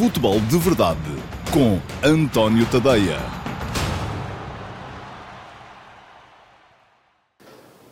Futebol 0.00 0.40
de 0.40 0.56
Verdade 0.56 0.98
com 1.52 1.78
António 2.02 2.64
Tadeia. 2.64 3.18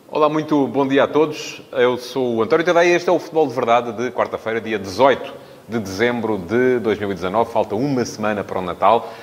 Olá, 0.07 0.27
muito 0.27 0.67
bom 0.69 0.87
dia 0.87 1.03
a 1.03 1.07
todos. 1.07 1.61
Eu 1.71 1.99
sou 1.99 2.37
o 2.37 2.41
António 2.41 2.65
Tadeia 2.65 2.93
e 2.93 2.95
este 2.95 3.09
é 3.09 3.11
o 3.11 3.19
Futebol 3.19 3.45
de 3.47 3.53
Verdade 3.53 3.91
de 3.91 4.09
quarta-feira, 4.09 4.59
dia 4.59 4.79
18 4.79 5.48
de 5.69 5.79
dezembro 5.79 6.37
de 6.37 6.79
2019. 6.79 7.51
Falta 7.51 7.75
uma 7.75 8.03
semana 8.03 8.43
para 8.43 8.59
o 8.59 8.61
Natal. 8.61 9.13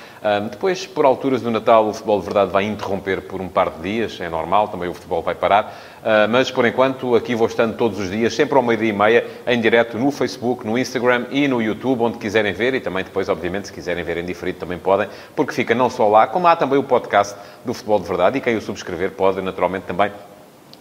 Depois, 0.49 0.85
por 0.85 1.05
alturas 1.05 1.41
do 1.41 1.51
Natal, 1.51 1.87
o 1.87 1.93
futebol 1.93 2.19
de 2.19 2.25
verdade 2.25 2.51
vai 2.51 2.65
interromper 2.65 3.21
por 3.21 3.39
um 3.39 3.47
par 3.47 3.69
de 3.69 3.81
dias, 3.81 4.19
é 4.19 4.27
normal, 4.27 4.67
também 4.67 4.89
o 4.89 4.93
futebol 4.93 5.21
vai 5.21 5.35
parar. 5.35 5.65
Uh, 5.99 6.27
mas, 6.29 6.49
por 6.49 6.65
enquanto, 6.65 7.15
aqui 7.15 7.35
vou 7.35 7.47
estando 7.47 7.77
todos 7.77 7.99
os 7.99 8.09
dias, 8.09 8.33
sempre 8.33 8.55
ao 8.55 8.63
meio-dia 8.63 8.89
e 8.89 8.93
meia, 8.93 9.25
em 9.45 9.61
direto 9.61 9.97
no 9.97 10.11
Facebook, 10.11 10.65
no 10.65 10.77
Instagram 10.77 11.27
e 11.29 11.47
no 11.47 11.61
YouTube, 11.61 12.01
onde 12.01 12.17
quiserem 12.17 12.51
ver, 12.51 12.73
e 12.73 12.81
também 12.81 13.03
depois, 13.03 13.29
obviamente, 13.29 13.67
se 13.67 13.73
quiserem 13.73 14.03
ver 14.03 14.17
em 14.17 14.25
diferido, 14.25 14.59
também 14.59 14.79
podem, 14.79 15.07
porque 15.35 15.53
fica 15.53 15.75
não 15.75 15.89
só 15.89 16.07
lá, 16.09 16.27
como 16.27 16.47
há 16.47 16.55
também 16.55 16.79
o 16.79 16.83
podcast 16.83 17.35
do 17.63 17.73
Futebol 17.73 17.99
de 17.99 18.07
Verdade, 18.07 18.37
e 18.37 18.41
quem 18.41 18.57
o 18.57 18.61
subscrever 18.61 19.11
pode, 19.11 19.41
naturalmente, 19.41 19.85
também 19.85 20.11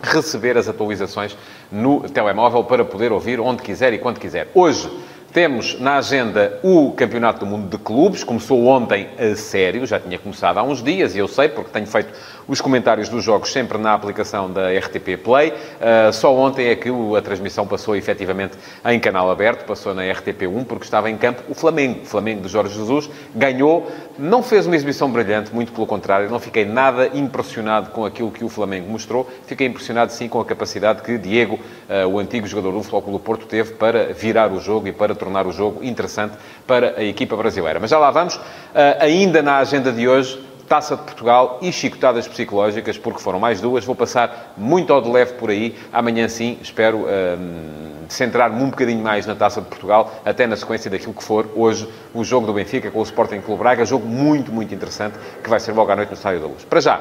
receber 0.02 0.56
as 0.56 0.69
atualizações 0.69 1.37
no 1.70 2.01
telemóvel 2.09 2.64
para 2.64 2.84
poder 2.84 3.12
ouvir 3.12 3.38
onde 3.41 3.62
quiser 3.62 3.92
e 3.92 3.98
quando 3.98 4.19
quiser. 4.19 4.48
Hoje, 4.55 4.91
temos 5.36 5.78
na 5.78 5.98
agenda 5.98 6.58
o 6.62 6.92
Campeonato 6.92 7.40
do 7.40 7.46
Mundo 7.46 7.68
de 7.68 7.76
Clubes. 7.76 8.24
Começou 8.24 8.64
ontem 8.68 9.06
a 9.18 9.36
sério, 9.36 9.84
já 9.84 10.00
tinha 10.00 10.18
começado 10.18 10.56
há 10.56 10.62
uns 10.62 10.82
dias, 10.82 11.14
e 11.14 11.18
eu 11.18 11.28
sei 11.28 11.46
porque 11.46 11.68
tenho 11.70 11.86
feito 11.86 12.09
os 12.48 12.60
comentários 12.60 13.09
dos 13.09 13.24
jogos 13.24 13.52
sempre 13.52 13.78
na 13.78 13.95
aplicação 13.95 14.50
da 14.50 14.70
RTP 14.70 15.16
Play. 15.23 15.50
Uh, 15.50 16.12
só 16.12 16.34
ontem 16.34 16.68
é 16.68 16.77
que 16.77 16.88
a 17.16 17.23
transmissão 17.23 17.66
passou 17.66 17.96
efetivamente 17.96 18.56
em 18.84 19.00
canal 19.00 19.30
aberto, 19.30 19.64
passou 19.64 19.95
na 19.95 20.02
RTP1, 20.02 20.64
porque 20.64 20.84
estava 20.84 21.10
em 21.10 21.16
campo 21.16 21.42
o 21.48 21.54
Flamengo. 21.54 22.01
O 22.02 22.06
Flamengo 22.06 22.42
de 22.42 22.48
Jorge 22.48 22.74
Jesus 22.74 23.10
ganhou, 23.34 23.90
não 24.18 24.42
fez 24.42 24.66
uma 24.66 24.77
exibição 24.77 25.10
brilhante, 25.10 25.54
muito 25.54 25.73
pelo 25.73 25.87
contrário, 25.87 26.30
não 26.30 26.38
fiquei 26.38 26.65
nada 26.65 27.10
impressionado 27.15 27.90
com 27.90 28.04
aquilo 28.04 28.30
que 28.30 28.45
o 28.45 28.49
Flamengo 28.49 28.90
mostrou. 28.90 29.28
Fiquei 29.46 29.66
impressionado 29.66 30.12
sim 30.12 30.28
com 30.28 30.40
a 30.40 30.45
capacidade 30.45 31.02
que 31.02 31.18
Diego, 31.18 31.59
uh, 31.88 32.09
o 32.09 32.18
antigo 32.18 32.46
jogador 32.46 32.73
do 32.73 32.78
Futebol 32.78 33.02
Clube 33.02 33.18
do 33.18 33.24
Porto, 33.24 33.46
teve 33.46 33.73
para 33.74 34.12
virar 34.12 34.52
o 34.52 34.60
jogo 34.60 34.87
e 34.88 34.93
para 34.93 35.15
tornar 35.15 35.46
o 35.46 35.52
jogo 35.52 35.82
interessante 35.84 36.37
para 36.66 36.95
a 36.96 37.04
equipa 37.04 37.37
brasileira. 37.37 37.80
Mas 37.80 37.90
já 37.90 37.99
lá 37.99 38.10
vamos. 38.10 38.37
Uh, 38.37 38.40
ainda 39.01 39.43
na 39.43 39.59
agenda 39.59 39.93
de 39.93 40.09
hoje, 40.09 40.40
Taça 40.68 40.96
de 40.96 41.02
Portugal 41.02 41.59
e 41.62 41.70
chicotadas 41.72 42.26
psicológicas, 42.26 42.98
porque 42.98 43.20
foram 43.20 43.38
mais 43.38 43.60
duas. 43.60 43.84
Vou 43.84 43.95
passar 43.95 44.54
muito 44.56 44.92
ao 44.92 45.00
de 45.00 45.09
leve 45.09 45.34
por 45.34 45.50
aí. 45.50 45.76
Amanhã, 45.92 46.28
sim, 46.28 46.59
espero 46.60 47.06
um, 47.06 48.06
centrar-me 48.09 48.62
um 48.62 48.70
bocadinho 48.70 49.02
mais 49.02 49.26
na 49.26 49.34
Taça 49.34 49.60
de 49.60 49.68
Portugal, 49.68 50.12
até 50.24 50.46
na 50.46 50.56
sequência 50.56 50.90
daquilo 50.90 51.14
que 51.14 51.22
for 51.22 51.48
hoje 51.54 51.88
o 52.12 52.24
jogo 52.24 52.46
do 52.46 52.52
Benfica 52.52 52.90
com 52.90 52.98
o 52.98 53.02
Sporting 53.02 53.40
Clube 53.40 53.60
Braga. 53.60 53.84
Jogo 53.84 54.06
muito, 54.06 54.52
muito 54.52 54.74
interessante, 54.74 55.16
que 55.42 55.48
vai 55.48 55.60
ser 55.60 55.72
logo 55.72 55.90
à 55.90 55.96
noite 55.96 56.09
no 56.09 56.14
Estádio 56.14 56.40
da 56.40 56.46
Luz. 56.46 56.64
Para 56.64 56.80
já, 56.80 57.00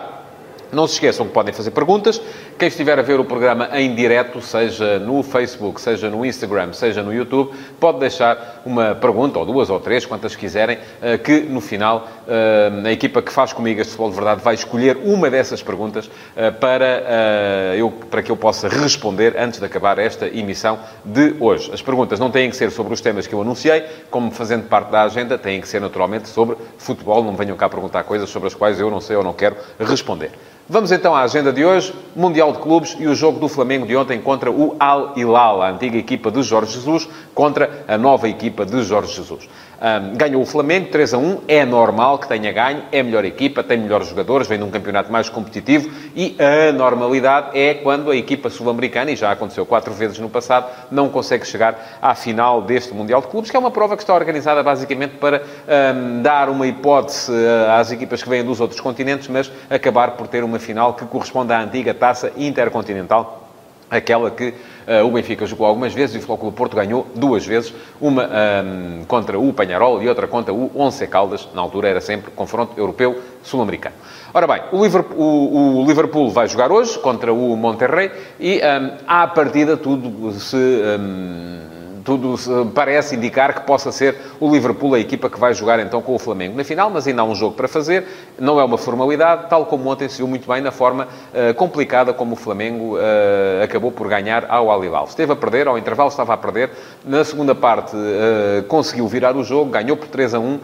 não 0.71 0.87
se 0.87 0.93
esqueçam 0.93 1.25
que 1.25 1.33
podem 1.33 1.53
fazer 1.53 1.71
perguntas. 1.71 2.21
Quem 2.57 2.69
estiver 2.69 2.97
a 2.97 3.01
ver 3.01 3.19
o 3.19 3.25
programa 3.25 3.67
em 3.73 3.93
direto, 3.93 4.39
seja 4.39 4.97
no 4.97 5.21
Facebook, 5.21 5.81
seja 5.81 6.09
no 6.09 6.25
Instagram, 6.25 6.71
seja 6.71 7.03
no 7.03 7.13
YouTube, 7.13 7.51
pode 7.81 7.99
deixar 7.99 8.61
uma 8.65 8.95
pergunta, 8.95 9.37
ou 9.37 9.45
duas, 9.45 9.69
ou 9.69 9.77
três, 9.77 10.05
quantas 10.05 10.37
quiserem, 10.37 10.77
eh, 11.01 11.17
que 11.17 11.41
no 11.41 11.59
final 11.59 12.07
eh, 12.25 12.71
a 12.85 12.91
equipa 12.93 13.21
que 13.21 13.29
faz 13.29 13.51
comigo 13.51 13.81
este 13.81 13.91
Futebol 13.91 14.09
de 14.09 14.15
Verdade 14.15 14.41
vai 14.41 14.55
escolher 14.55 14.95
uma 15.03 15.29
dessas 15.29 15.61
perguntas 15.61 16.09
eh, 16.33 16.49
para, 16.49 17.75
eu, 17.75 17.91
para 17.91 18.23
que 18.23 18.31
eu 18.31 18.37
possa 18.37 18.69
responder 18.69 19.35
antes 19.37 19.59
de 19.59 19.65
acabar 19.65 19.99
esta 19.99 20.25
emissão 20.25 20.79
de 21.03 21.35
hoje. 21.41 21.69
As 21.73 21.81
perguntas 21.81 22.21
não 22.21 22.31
têm 22.31 22.49
que 22.49 22.55
ser 22.55 22.71
sobre 22.71 22.93
os 22.93 23.01
temas 23.01 23.27
que 23.27 23.35
eu 23.35 23.41
anunciei, 23.41 23.83
como 24.09 24.31
fazendo 24.31 24.69
parte 24.69 24.91
da 24.91 25.01
agenda, 25.01 25.37
têm 25.37 25.59
que 25.59 25.67
ser 25.67 25.81
naturalmente 25.81 26.29
sobre 26.29 26.55
futebol. 26.77 27.21
Não 27.21 27.35
venham 27.35 27.57
cá 27.57 27.67
perguntar 27.67 28.05
coisas 28.05 28.29
sobre 28.29 28.47
as 28.47 28.53
quais 28.53 28.79
eu 28.79 28.89
não 28.89 29.01
sei 29.01 29.17
ou 29.17 29.25
não 29.25 29.33
quero 29.33 29.57
responder. 29.77 30.31
Vamos 30.67 30.91
então 30.91 31.15
à 31.15 31.21
agenda 31.21 31.53
de 31.53 31.63
hoje, 31.63 31.93
Mundial 32.15 32.51
de 32.51 32.57
Clubes 32.57 32.97
e 32.99 33.05
o 33.05 33.13
jogo 33.13 33.39
do 33.39 33.47
Flamengo 33.47 33.85
de 33.85 33.95
ontem 33.95 34.19
contra 34.19 34.49
o 34.49 34.75
Al 34.79 35.13
Hilal, 35.15 35.61
a 35.61 35.69
antiga 35.69 35.95
equipa 35.95 36.31
de 36.31 36.41
Jorge 36.41 36.73
Jesus, 36.73 37.07
contra 37.35 37.85
a 37.87 37.99
nova 37.99 38.27
equipa 38.27 38.65
de 38.65 38.81
Jorge 38.81 39.13
Jesus. 39.13 39.47
Um, 39.81 40.15
ganhou 40.15 40.41
o 40.41 40.45
Flamengo 40.45 40.89
3 40.89 41.13
a 41.13 41.17
1, 41.17 41.41
é 41.47 41.65
normal 41.65 42.17
que 42.17 42.27
tenha 42.27 42.51
ganho, 42.51 42.83
é 42.91 43.03
melhor 43.03 43.25
equipa, 43.25 43.61
tem 43.61 43.77
melhores 43.77 44.07
jogadores, 44.07 44.47
vem 44.47 44.57
de 44.57 44.63
um 44.63 44.71
campeonato 44.71 45.11
mais 45.11 45.27
competitivo 45.29 45.89
e 46.15 46.35
a 46.39 46.71
normalidade 46.71 47.57
é 47.57 47.73
quando 47.73 48.09
a 48.09 48.15
equipa 48.15 48.49
sul-americana, 48.49 49.11
e 49.11 49.15
já 49.15 49.31
aconteceu 49.31 49.65
quatro 49.65 49.93
vezes 49.93 50.17
no 50.19 50.29
passado, 50.29 50.67
não 50.89 51.09
consegue 51.09 51.45
chegar 51.45 51.99
à 52.01 52.15
final 52.15 52.61
deste 52.61 52.93
Mundial 52.93 53.21
de 53.21 53.27
Clubes, 53.27 53.51
que 53.51 53.57
é 53.57 53.59
uma 53.59 53.71
prova 53.71 53.97
que 53.97 54.03
está 54.03 54.13
organizada 54.13 54.63
basicamente 54.63 55.15
para 55.17 55.41
um, 55.93 56.21
dar 56.21 56.49
uma 56.49 56.65
hipótese 56.65 57.31
uh, 57.31 57.71
às 57.77 57.91
equipas 57.91 58.23
que 58.23 58.29
vêm 58.29 58.43
dos 58.43 58.61
outros 58.61 58.79
continentes, 58.79 59.27
mas 59.27 59.51
acabar 59.69 60.11
por 60.11 60.27
ter 60.27 60.43
uma 60.43 60.59
final 60.59 60.93
que 60.93 61.05
corresponde 61.05 61.51
à 61.51 61.61
antiga 61.61 61.93
taça 61.93 62.31
intercontinental 62.37 63.45
aquela 63.89 64.31
que 64.31 64.53
o 65.05 65.11
Benfica 65.11 65.45
jogou 65.45 65.65
algumas 65.65 65.93
vezes 65.93 66.15
e 66.15 66.31
o 66.31 66.37
Clube 66.37 66.55
Porto 66.55 66.75
ganhou 66.75 67.07
duas 67.15 67.45
vezes, 67.45 67.73
uma 67.99 68.27
um, 68.27 69.05
contra 69.05 69.39
o 69.39 69.51
Panharol 69.53 70.01
e 70.01 70.07
outra 70.07 70.27
contra 70.27 70.53
o 70.53 70.71
Once 70.75 71.05
Caldas, 71.07 71.47
na 71.53 71.61
altura 71.61 71.89
era 71.89 72.01
sempre 72.01 72.31
confronto 72.31 72.73
europeu 72.77 73.19
sul-americano. 73.43 73.95
Ora 74.33 74.47
bem, 74.47 74.61
o 74.71 74.83
Liverpool, 74.83 75.17
o, 75.17 75.83
o 75.83 75.85
Liverpool, 75.85 76.29
vai 76.29 76.47
jogar 76.47 76.71
hoje 76.71 76.99
contra 76.99 77.33
o 77.33 77.55
Monterrey 77.55 78.11
e 78.39 78.59
um, 78.59 78.91
à 79.07 79.27
partida 79.27 79.77
tudo 79.77 80.31
se... 80.33 80.55
Um, 80.55 81.74
tudo 82.05 82.35
parece 82.73 83.15
indicar 83.15 83.53
que 83.53 83.61
possa 83.61 83.91
ser 83.91 84.15
o 84.39 84.49
Liverpool 84.49 84.93
a 84.93 84.99
equipa 84.99 85.27
que 85.27 85.39
vai 85.39 85.53
jogar 85.55 85.79
então 85.79 86.01
com 86.01 86.13
o 86.13 86.19
Flamengo 86.19 86.55
na 86.55 86.63
final, 86.63 86.89
mas 86.89 87.07
ainda 87.07 87.23
há 87.23 87.25
um 87.25 87.33
jogo 87.33 87.55
para 87.55 87.67
fazer, 87.67 88.05
não 88.39 88.59
é 88.59 88.63
uma 88.63 88.77
formalidade, 88.77 89.49
tal 89.49 89.65
como 89.65 89.89
ontem 89.89 90.07
se 90.07 90.17
viu 90.17 90.27
muito 90.27 90.47
bem 90.47 90.61
na 90.61 90.71
forma 90.71 91.07
uh, 91.33 91.53
complicada 91.55 92.13
como 92.13 92.33
o 92.33 92.35
Flamengo 92.35 92.95
uh, 92.95 93.63
acabou 93.63 93.91
por 93.91 94.07
ganhar 94.07 94.45
ao 94.47 94.71
Alilal. 94.71 95.05
Esteve 95.05 95.33
a 95.33 95.35
perder, 95.35 95.67
ao 95.67 95.77
intervalo 95.77 96.09
estava 96.09 96.33
a 96.33 96.37
perder, 96.37 96.69
na 97.03 97.23
segunda 97.23 97.55
parte 97.55 97.95
uh, 97.95 98.63
conseguiu 98.67 99.07
virar 99.07 99.35
o 99.35 99.43
jogo, 99.43 99.71
ganhou 99.71 99.97
por 99.97 100.07
3 100.07 100.35
a 100.35 100.39
1, 100.39 100.59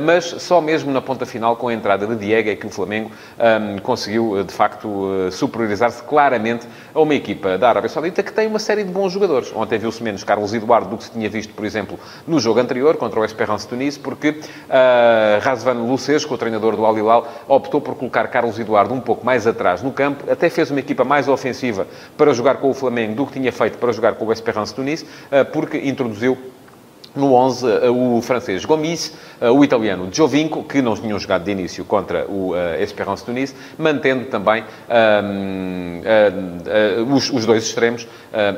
mas 0.00 0.24
só 0.24 0.60
mesmo 0.62 0.90
na 0.90 1.02
ponta 1.02 1.26
final 1.26 1.56
com 1.56 1.68
a 1.68 1.74
entrada 1.74 2.06
de 2.06 2.16
Diego 2.16 2.48
é 2.48 2.56
que 2.56 2.66
o 2.66 2.70
Flamengo 2.70 3.10
um, 3.38 3.78
conseguiu 3.78 4.42
de 4.42 4.52
facto 4.52 5.30
superiorizar-se 5.30 6.02
claramente 6.02 6.66
a 6.94 7.00
uma 7.00 7.14
equipa 7.14 7.58
da 7.58 7.68
Arábia 7.68 7.90
Saudita 7.90 8.22
que 8.22 8.32
tem 8.32 8.46
uma 8.46 8.58
série 8.58 8.82
de 8.82 8.90
bons 8.90 9.12
jogadores. 9.12 9.52
Ontem 9.54 9.78
viu-se 9.78 10.02
menos 10.02 10.24
Carlos 10.24 10.54
Eduardo 10.54 10.85
do 10.86 10.96
que 10.96 11.04
se 11.04 11.10
tinha 11.10 11.28
visto, 11.28 11.52
por 11.54 11.64
exemplo, 11.64 11.98
no 12.26 12.38
jogo 12.38 12.60
anterior 12.60 12.96
contra 12.96 13.20
o 13.20 13.24
Esperance 13.24 13.66
Tunis, 13.66 13.98
porque 13.98 14.30
uh, 14.30 15.40
Razvan 15.42 15.74
Lucesco, 15.74 16.34
o 16.34 16.38
treinador 16.38 16.76
do 16.76 16.84
Al 16.84 16.96
Hilal, 16.96 17.28
optou 17.48 17.80
por 17.80 17.94
colocar 17.94 18.28
Carlos 18.28 18.58
Eduardo 18.58 18.94
um 18.94 19.00
pouco 19.00 19.24
mais 19.24 19.46
atrás 19.46 19.82
no 19.82 19.92
campo, 19.92 20.30
até 20.30 20.48
fez 20.48 20.70
uma 20.70 20.80
equipa 20.80 21.04
mais 21.04 21.28
ofensiva 21.28 21.86
para 22.16 22.32
jogar 22.32 22.56
com 22.56 22.70
o 22.70 22.74
Flamengo 22.74 23.14
do 23.14 23.26
que 23.26 23.34
tinha 23.34 23.52
feito 23.52 23.78
para 23.78 23.92
jogar 23.92 24.14
com 24.14 24.26
o 24.26 24.32
Esperance 24.32 24.74
Tunis, 24.74 25.02
uh, 25.02 25.44
porque 25.52 25.78
introduziu 25.78 26.36
no 27.16 27.32
11, 27.34 27.66
eh, 27.66 27.90
o 27.90 28.20
francês 28.22 28.64
Gomis, 28.64 29.12
eh, 29.40 29.50
o 29.50 29.64
italiano 29.64 30.08
Giovinco, 30.12 30.62
que 30.64 30.80
não 30.82 30.94
tinham 30.94 31.18
jogado 31.18 31.44
de 31.44 31.50
início 31.50 31.84
contra 31.84 32.26
o 32.26 32.52
uh, 32.52 32.80
Esperance 32.80 33.24
Tunis, 33.24 33.54
mantendo 33.78 34.26
também 34.26 34.62
um, 34.62 36.00
uh, 36.00 37.10
uh, 37.10 37.14
os, 37.14 37.30
os, 37.30 37.46
dois 37.46 37.64
extremos, 37.64 38.06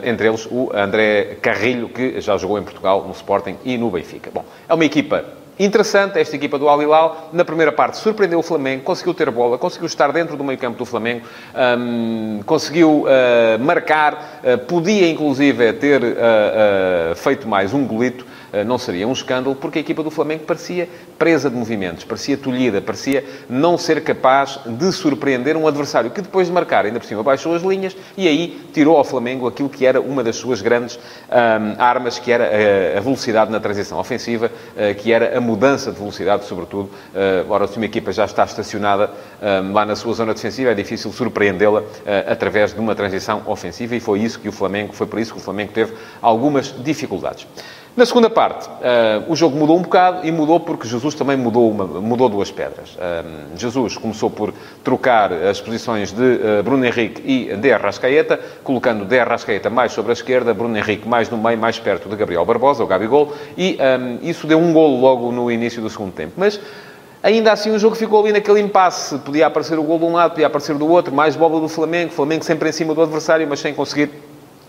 entre 0.03 0.29
eles 0.29 0.47
o 0.51 0.71
André 0.75 1.39
Carrilho, 1.41 1.89
que 1.89 2.21
já 2.21 2.37
jogou 2.37 2.59
em 2.59 2.63
Portugal, 2.63 3.05
no 3.05 3.13
Sporting 3.13 3.57
e 3.65 3.79
no 3.79 3.91
Benfica. 3.91 4.31
Bom, 4.33 4.45
é 4.69 4.75
uma 4.75 4.85
equipa 4.85 5.25
Interessante, 5.59 6.21
esta 6.21 6.37
equipa 6.37 6.57
do 6.57 6.69
Al 6.69 6.81
Hilal, 6.81 7.31
na 7.33 7.45
primeira 7.45 7.73
parte, 7.73 7.97
surpreendeu 7.97 8.39
o 8.39 8.43
Flamengo, 8.43 8.85
conseguiu 8.85 9.13
ter 9.13 9.29
bola, 9.29 9.59
conseguiu 9.59 9.87
estar 9.87 10.13
dentro 10.13 10.37
do 10.37 10.45
meio 10.45 10.57
campo 10.57 10.79
do 10.79 10.85
Flamengo, 10.85 11.27
um, 11.77 12.41
conseguiu 12.47 13.07
uh, 13.07 13.59
marcar, 13.59 14.41
uh, 14.45 14.59
podia 14.67 15.11
inclusive 15.11 15.73
ter 15.73 16.01
uh, 16.01 17.17
feito 17.17 17.49
mais 17.49 17.75
um 17.75 17.85
golito, 17.85 18.25
não 18.67 18.79
seria 18.79 19.07
um 19.07 19.13
escândalo, 19.13 19.55
porque 19.55 19.79
a 19.79 19.83
equipa 19.83 20.03
do 20.03 20.11
Flamengo 20.11 20.45
parecia 20.45 20.89
presa 21.19 21.51
de 21.51 21.57
movimentos, 21.57 22.03
parecia 22.03 22.35
tolhida, 22.35 22.81
parecia 22.81 23.23
não 23.47 23.77
ser 23.77 24.03
capaz 24.03 24.59
de 24.65 24.91
surpreender 24.91 25.55
um 25.55 25.69
adversário 25.69 26.11
que 26.11 26.23
depois 26.23 26.47
de 26.47 26.53
marcar, 26.55 26.87
ainda 26.87 26.99
por 26.99 27.05
cima, 27.05 27.23
baixou 27.23 27.55
as 27.55 27.63
linhas 27.63 27.95
e 28.17 28.27
aí 28.27 28.59
tirou 28.73 28.97
ao 28.97 29.05
Flamengo 29.05 29.47
aquilo 29.47 29.69
que 29.69 29.85
era 29.85 30.01
uma 30.01 30.25
das 30.25 30.37
suas 30.37 30.63
grandes 30.63 30.97
um, 30.97 31.75
armas, 31.79 32.19
que 32.19 32.33
era 32.33 32.49
a, 32.97 33.01
velocidade 33.01 33.53
na 33.53 33.61
transição 33.61 33.99
ofensiva, 33.99 34.51
que 34.97 35.13
era 35.13 35.37
a 35.37 35.41
mudança 35.49 35.91
de 35.91 35.99
velocidade, 35.99 36.45
sobretudo. 36.45 36.91
Uh, 37.15 37.51
ora, 37.51 37.67
se 37.67 37.79
uma 37.79 37.87
equipa 37.87 38.13
já 38.13 38.27
está 38.27 38.45
estacionada 38.45 39.11
lá 39.73 39.85
na 39.85 39.95
sua 39.95 40.13
zona 40.15 40.35
defensiva, 40.35 40.71
é 40.71 40.75
difícil 40.75 41.13
surpreendê-la 41.13 41.81
uh, 41.81 41.85
através 42.27 42.75
de 42.75 42.81
uma 42.81 42.95
transição 42.95 43.43
ofensiva 43.47 43.95
e 43.95 44.01
foi 44.01 44.21
isso 44.21 44.41
que 44.41 44.49
o 44.49 44.53
Flamengo, 44.53 44.93
foi 44.93 45.07
por 45.07 45.19
isso 45.19 45.33
que 45.33 45.39
o 45.39 45.43
Flamengo 45.43 45.73
teve 45.73 45.93
algumas 46.21 46.75
dificuldades. 46.83 47.47
Na 47.97 48.07
segunda 48.07 48.31
parte, 48.31 48.69
uh, 48.69 49.31
o 49.31 49.35
jogo 49.35 49.57
mudou 49.57 49.77
um 49.77 49.83
bocado 49.83 50.25
e 50.25 50.31
mudou 50.31 50.61
porque 50.61 50.87
Jesus 50.87 51.17
também 51.17 51.37
mudou, 51.37 51.69
uma, 51.69 51.85
mudou 51.85 52.29
duas 52.29 52.49
pedras. 52.51 52.97
Jesus 53.57 53.97
começou 53.97 54.31
por 54.31 54.55
trocar 54.85 55.33
as 55.33 55.61
posições 55.61 56.13
de 56.13 56.63
Bruno 56.63 56.85
Henrique 56.85 57.23
e 57.25 57.57
de 57.57 57.73
Arrascaeta, 57.73 58.39
colocando 58.63 59.05
de 59.05 59.19
Arrascaeta 59.19 59.69
mais 59.69 59.93
sobre 59.93 60.13
a 60.13 60.15
esquerda, 60.15 60.55
Bruno 60.55 60.77
Henrique 60.77 61.09
mais 61.09 61.29
no 61.29 61.37
meio, 61.37 61.59
mais 61.59 61.79
perto 61.79 62.09
de 62.09 62.15
Gabriel 62.15 62.45
Barbosa, 62.45 62.85
o 62.85 62.87
Gabigol, 62.87 63.33
e 63.57 63.79
isso 64.23 64.47
deu 64.47 64.59
um 64.61 64.73
golo 64.73 65.01
logo 65.01 65.33
no 65.33 65.51
início 65.51 65.83
do 65.83 65.91
segundo 65.91 66.13
tempo. 66.13 66.35
Mas 66.37 66.61
Ainda 67.29 67.53
assim, 67.53 67.71
o 67.71 67.79
jogo 67.79 67.95
ficou 67.95 68.23
ali 68.23 68.33
naquele 68.33 68.59
impasse. 68.59 69.19
Podia 69.19 69.49
aparecer 69.49 69.79
o 69.79 69.83
gol 69.83 69.99
de 69.99 70.05
um 70.07 70.15
lado, 70.15 70.31
podia 70.31 70.47
aparecer 70.47 70.75
do 70.75 70.89
outro. 70.89 71.15
Mais 71.15 71.37
bola 71.37 71.61
do 71.61 71.69
Flamengo. 71.69 72.11
Flamengo 72.11 72.43
sempre 72.43 72.71
em 72.71 72.73
cima 72.73 72.95
do 72.95 73.03
adversário, 73.03 73.47
mas 73.47 73.61
sem 73.61 73.75
conseguir 73.75 74.11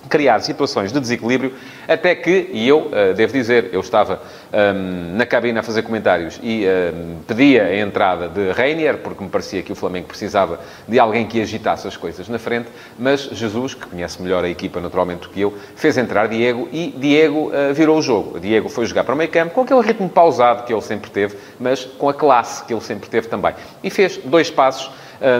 criar 0.09 0.39
situações 0.41 0.91
de 0.91 0.99
desequilíbrio, 0.99 1.53
até 1.87 2.15
que, 2.15 2.49
e 2.51 2.67
eu 2.67 2.87
uh, 2.87 3.13
devo 3.15 3.31
dizer, 3.31 3.69
eu 3.71 3.79
estava 3.79 4.21
um, 4.51 4.57
ehm, 4.57 5.15
na 5.15 5.25
cabine 5.25 5.59
a 5.59 5.63
fazer 5.63 5.83
comentários 5.83 6.39
e 6.41 6.65
um, 6.65 6.67
ehm, 6.67 7.17
pedia 7.27 7.63
a 7.65 7.77
entrada 7.77 8.27
de 8.27 8.51
Reinier, 8.51 8.97
porque 8.97 9.23
me 9.23 9.29
parecia 9.29 9.61
que 9.61 9.71
o 9.71 9.75
Flamengo 9.75 10.07
precisava 10.07 10.59
de 10.87 10.99
alguém 10.99 11.27
que 11.27 11.39
agitasse 11.41 11.87
as 11.87 11.95
coisas 11.95 12.27
na 12.27 12.39
frente, 12.39 12.69
mas 12.97 13.21
Jesus, 13.21 13.75
que 13.75 13.85
conhece 13.85 14.21
melhor 14.21 14.43
a 14.43 14.49
equipa 14.49 14.79
naturalmente 14.79 15.21
do 15.21 15.29
que 15.29 15.41
eu, 15.41 15.53
fez 15.75 15.97
entrar 15.97 16.27
Diego 16.27 16.67
e 16.71 16.93
Diego 16.97 17.51
uh, 17.51 17.73
virou 17.73 17.99
o 17.99 18.01
jogo. 18.01 18.39
Diego 18.39 18.67
foi 18.67 18.85
jogar 18.85 19.03
para 19.03 19.13
o 19.13 19.17
meio 19.17 19.29
campo 19.29 19.53
com 19.53 19.61
aquele 19.61 19.81
ritmo 19.81 20.09
pausado 20.09 20.63
que 20.63 20.73
ele 20.73 20.81
sempre 20.81 21.11
teve, 21.11 21.37
mas 21.59 21.85
com 21.85 22.09
a 22.09 22.13
classe 22.13 22.63
que 22.65 22.73
ele 22.73 22.81
sempre 22.81 23.09
teve 23.09 23.27
também. 23.27 23.53
E 23.83 23.89
fez 23.89 24.17
dois 24.17 24.49
passos 24.49 24.89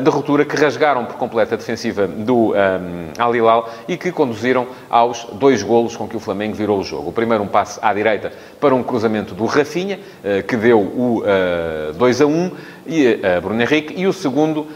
de 0.04 0.10
ruptura 0.10 0.44
que 0.44 0.56
rasgaram 0.56 1.06
por 1.06 1.16
completo 1.16 1.54
a 1.54 1.58
defensiva 1.58 2.06
do 2.06 2.52
um, 2.52 2.56
eh, 2.56 3.14
Al 3.18 3.36
Hilal 3.36 3.70
e 3.88 3.96
que 3.96 4.12
conduziram 4.12 4.68
aos 4.90 5.26
dois 5.34 5.64
golos 5.64 5.96
com 5.96 6.08
que 6.08 6.18
o 6.18 6.20
Flamengo 6.20 6.54
virou 6.54 6.80
o 6.80 6.84
jogo. 6.84 7.10
O 7.10 7.14
primeiro 7.14 7.44
um 7.44 7.48
passe 7.48 7.80
à 7.82 7.94
direita 7.94 8.32
para 8.60 8.76
um 8.76 8.84
cruzamento 8.84 9.34
do 9.34 9.46
Rafinha, 9.46 10.00
uh, 10.00 10.44
que 10.44 10.56
deu 10.58 10.80
o 10.80 11.22
uh, 11.22 11.94
2 11.94 12.22
a 12.22 12.26
1, 12.26 12.52
e 12.88 13.08
uh, 13.08 13.42
Bruno 13.42 13.62
Henrique, 13.62 13.94
e 13.96 14.08
o 14.08 14.14
segundo, 14.14 14.68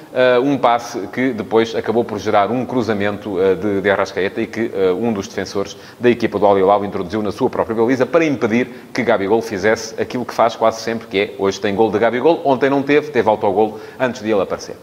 um 0.43 0.57
passe 0.57 1.07
que 1.07 1.33
depois 1.33 1.75
acabou 1.75 2.03
por 2.03 2.19
gerar 2.19 2.51
um 2.51 2.63
cruzamento 2.65 3.37
de, 3.59 3.81
de 3.81 3.89
Arrascaeta 3.89 4.39
e 4.39 4.45
que 4.45 4.71
um 4.99 5.11
dos 5.11 5.27
defensores 5.27 5.75
da 5.99 6.09
equipa 6.09 6.37
do 6.37 6.45
Al 6.45 6.59
Hilal 6.59 6.85
introduziu 6.85 7.23
na 7.23 7.31
sua 7.31 7.49
própria 7.49 7.75
baliza 7.75 8.05
para 8.05 8.23
impedir 8.23 8.69
que 8.93 9.01
Gabigol 9.01 9.41
fizesse 9.41 9.99
aquilo 9.99 10.23
que 10.23 10.33
faz 10.33 10.55
quase 10.55 10.81
sempre, 10.81 11.07
que 11.07 11.19
é, 11.19 11.33
hoje 11.39 11.59
tem 11.59 11.73
gol 11.73 11.91
de 11.91 11.97
Gabigol, 11.97 12.41
ontem 12.45 12.69
não 12.69 12.83
teve, 12.83 13.09
teve 13.09 13.27
autogol 13.27 13.79
antes 13.99 14.21
de 14.21 14.29
ele 14.29 14.41
aparecer. 14.41 14.75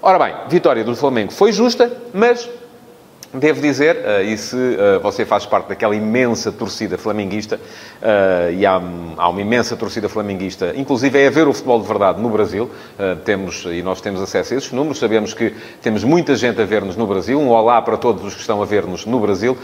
Ora 0.00 0.18
bem, 0.18 0.34
vitória 0.48 0.82
do 0.82 0.96
Flamengo 0.96 1.30
foi 1.30 1.52
justa, 1.52 1.92
mas 2.14 2.48
Devo 3.32 3.60
dizer, 3.60 3.96
uh, 3.98 4.24
e 4.24 4.36
se 4.36 4.56
uh, 4.56 4.98
você 5.00 5.24
faz 5.24 5.46
parte 5.46 5.68
daquela 5.68 5.94
imensa 5.94 6.50
torcida 6.50 6.98
flamenguista, 6.98 7.60
uh, 8.02 8.52
e 8.52 8.66
há, 8.66 8.76
uma 8.76 9.40
imensa 9.40 9.76
torcida 9.76 10.08
flamenguista, 10.08 10.72
inclusive 10.74 11.16
é 11.16 11.28
a 11.28 11.30
ver 11.30 11.46
o 11.46 11.52
futebol 11.52 11.80
de 11.80 11.86
verdade 11.86 12.20
no 12.20 12.28
Brasil, 12.28 12.68
temos, 13.24 13.64
e 13.66 13.82
nós 13.82 14.00
temos 14.00 14.20
acesso 14.20 14.54
a 14.54 14.56
esses 14.56 14.72
números, 14.72 14.98
sabemos 14.98 15.32
que 15.32 15.54
temos 15.80 16.02
muita 16.02 16.34
gente 16.34 16.60
a 16.60 16.64
ver-nos 16.64 16.96
no 16.96 17.06
Brasil, 17.06 17.38
um 17.38 17.50
olá 17.50 17.80
para 17.82 17.96
todos 17.96 18.24
os 18.24 18.34
que 18.34 18.40
estão 18.40 18.60
a 18.62 18.64
ver-nos 18.64 19.06
no 19.06 19.20
Brasil. 19.20 19.56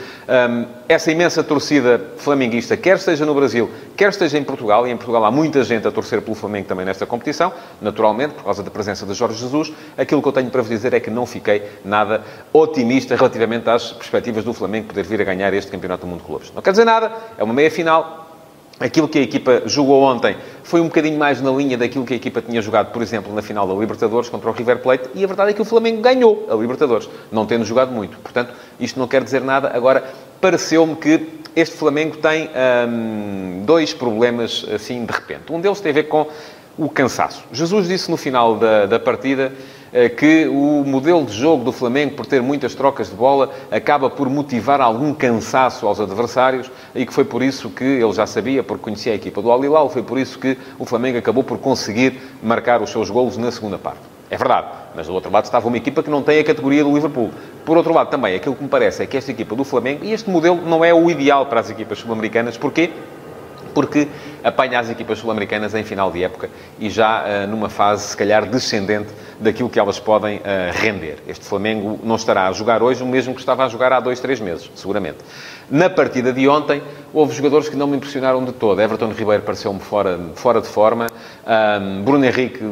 Essa 0.89 1.11
imensa 1.11 1.43
torcida 1.43 2.01
flamenguista, 2.19 2.77
quer 2.77 2.97
esteja 2.97 3.25
no 3.25 3.35
Brasil, 3.35 3.71
quer 3.97 4.11
esteja 4.11 4.39
em 4.39 4.45
Portugal, 4.45 4.87
e 4.87 4.91
em 4.91 4.97
Portugal 4.97 5.25
há 5.25 5.31
muita 5.31 5.65
gente 5.65 5.89
a 5.89 5.91
torcer 5.91 6.21
pelo 6.23 6.37
Flamengo 6.37 6.69
também 6.69 6.85
nesta 6.85 7.07
competição, 7.07 7.53
naturalmente, 7.81 8.35
por 8.35 8.45
causa 8.45 8.63
da 8.63 8.71
presença 8.71 9.07
de 9.07 9.15
Jorge 9.15 9.39
Jesus, 9.39 9.73
aquilo 9.97 10.23
que 10.23 10.29
eu 10.29 10.33
tenho 10.33 10.51
para 10.51 10.63
vos 10.63 10.71
dizer 10.71 10.95
é 10.95 11.01
que 11.01 11.11
não 11.11 11.27
fiquei 11.27 11.63
nada 11.85 12.23
otimista 12.53 13.17
relativamente 13.17 13.56
relativamente 13.57 13.71
às 13.71 13.93
perspectivas 13.93 14.45
do 14.45 14.53
Flamengo 14.53 14.89
poder 14.89 15.05
vir 15.05 15.21
a 15.21 15.25
ganhar 15.25 15.53
este 15.55 15.71
Campeonato 15.71 16.03
do 16.03 16.09
Mundo 16.09 16.21
de 16.21 16.27
Clubes. 16.27 16.53
Não 16.55 16.63
quer 16.63 16.71
dizer 16.71 16.85
nada, 16.85 17.11
é 17.37 17.43
uma 17.43 17.55
meia-final. 17.55 18.25
Aquilo 18.79 19.09
que 19.09 19.19
a 19.19 19.23
equipa 19.23 19.63
jogou 19.65 20.03
ontem 20.03 20.37
foi 20.63 20.83
um 20.83 20.85
bocadinho 20.85 21.19
mais 21.19 21.41
na 21.41 21.51
linha 21.51 21.79
daquilo 21.79 22.05
que 22.05 22.13
a 22.13 22.17
equipa 22.17 22.43
tinha 22.43 22.61
jogado, 22.61 22.93
por 22.93 23.01
exemplo, 23.01 23.35
na 23.35 23.41
final 23.41 23.67
da 23.67 23.73
Libertadores 23.73 24.29
contra 24.29 24.51
o 24.51 24.53
River 24.53 24.83
Plate, 24.83 25.09
e 25.15 25.25
a 25.25 25.27
verdade 25.27 25.51
é 25.51 25.55
que 25.55 25.63
o 25.63 25.65
Flamengo 25.65 26.03
ganhou 26.03 26.47
a 26.51 26.55
Libertadores, 26.55 27.09
não 27.33 27.47
tendo 27.47 27.65
jogado 27.65 27.91
muito. 27.91 28.19
Portanto, 28.19 28.53
isto 28.79 29.01
não 29.01 29.09
quer 29.09 29.25
dizer 29.25 29.41
nada. 29.41 29.75
Agora, 29.75 30.05
pareceu-me 30.43 30.95
que 30.95 31.27
este 31.57 31.75
Flamengo 31.75 32.19
tem 32.19 32.51
hum, 32.87 33.63
dois 33.65 33.95
problemas, 33.95 34.67
assim, 34.71 35.07
de 35.07 35.13
repente. 35.13 35.51
Um 35.51 35.59
deles 35.59 35.81
tem 35.81 35.91
a 35.91 35.95
ver 35.95 36.05
com 36.05 36.27
o 36.77 36.91
cansaço. 36.91 37.45
Jesus 37.51 37.89
disse 37.89 38.11
no 38.11 38.19
final 38.19 38.57
da, 38.57 38.85
da 38.85 39.01
partida 39.01 39.51
que 40.17 40.47
o 40.47 40.85
modelo 40.87 41.25
de 41.25 41.33
jogo 41.33 41.65
do 41.65 41.73
Flamengo, 41.73 42.15
por 42.15 42.27
ter 42.27 42.43
muitas 42.43 42.75
trocas 42.75 43.09
de 43.09 43.15
bola, 43.15 43.51
acaba 43.71 44.11
por 44.11 44.29
motivar 44.29 44.81
algum 44.81 45.15
cansaço 45.15 45.87
aos 45.87 46.01
adversários 46.01 46.71
e 46.95 47.07
que 47.07 47.13
foi 47.13 47.25
por 47.25 47.43
isso 47.43 47.71
que 47.71 47.85
ele 47.85 48.13
já 48.13 48.27
sabia, 48.27 48.63
porque 48.63 48.85
conhecia 48.85 49.13
a 49.13 49.15
equipa 49.15 49.41
do 49.41 49.51
Al-Hilal, 49.51 49.89
foi 49.89 50.03
por 50.03 50.19
isso 50.19 50.39
que 50.39 50.57
o 50.79 50.85
Flamengo 50.85 51.19
acabou 51.19 51.45
por 51.45 51.59
conseguir 51.59 52.21
marcar 52.43 52.83
os 52.83 52.91
seus 52.91 53.11
golos 53.11 53.37
na 53.37 53.51
segunda 53.51 53.79
parte. 53.79 54.01
É 54.29 54.37
verdade, 54.37 54.67
mas 54.95 55.07
do 55.07 55.15
outro 55.15 55.31
lado 55.31 55.45
estava 55.45 55.69
uma 55.69 55.77
equipa 55.77 56.03
que 56.03 56.11
não 56.11 56.21
tem 56.21 56.41
a 56.41 56.45
categoria 56.45 56.83
do 56.83 56.93
Liverpool. 56.93 57.31
Por 57.65 57.77
outro 57.77 57.95
lado, 57.95 58.11
também, 58.11 58.35
aquilo 58.35 58.57
que 58.57 58.63
me 58.63 58.69
parece 58.69 59.03
é 59.03 59.07
que 59.07 59.17
esta 59.17 59.31
equipa 59.31 59.55
do 59.55 59.63
Flamengo, 59.63 60.05
e 60.05 60.13
este 60.13 60.29
modelo 60.29 60.61
não 60.67 60.85
é 60.85 60.93
o 60.93 61.09
ideal 61.09 61.47
para 61.47 61.61
as 61.61 61.71
equipas 61.71 61.99
sul-americanas, 61.99 62.57
porquê? 62.57 62.91
porque 63.77 64.09
apanha 64.47 64.79
as 64.79 64.89
equipas 64.89 65.19
sul-americanas 65.19 65.75
em 65.75 65.83
final 65.83 66.11
de 66.11 66.23
época 66.23 66.49
e 66.79 66.89
já 66.89 67.25
uh, 67.25 67.47
numa 67.49 67.69
fase, 67.69 68.07
se 68.07 68.17
calhar, 68.17 68.47
descendente 68.47 69.09
daquilo 69.41 69.69
que 69.69 69.79
elas 69.79 69.99
podem 69.99 70.39
uh, 70.39 70.43
render. 70.73 71.17
Este 71.27 71.45
Flamengo 71.45 71.99
não 72.05 72.15
estará 72.15 72.47
a 72.47 72.53
jogar 72.53 72.81
hoje 72.81 73.03
o 73.03 73.07
mesmo 73.07 73.35
que 73.35 73.41
estava 73.41 73.65
a 73.65 73.69
jogar 73.69 73.93
há 73.93 73.99
dois, 73.99 74.21
três 74.21 74.39
meses, 74.39 74.71
seguramente. 74.77 75.19
Na 75.69 75.91
partida 75.91 76.33
de 76.33 76.49
ontem, 76.49 76.81
houve 77.13 77.35
jogadores 77.35 77.69
que 77.69 77.75
não 77.75 77.89
me 77.89 77.97
impressionaram 77.97 78.45
de 78.45 78.53
todo. 78.53 78.81
Everton 78.81 79.11
Ribeiro 79.11 79.43
pareceu-me 79.43 79.81
fora, 79.81 80.17
fora 80.37 80.61
de 80.61 80.69
forma. 80.69 81.09
Um, 81.45 82.03
Bruno 82.05 82.25
Henrique 82.25 82.63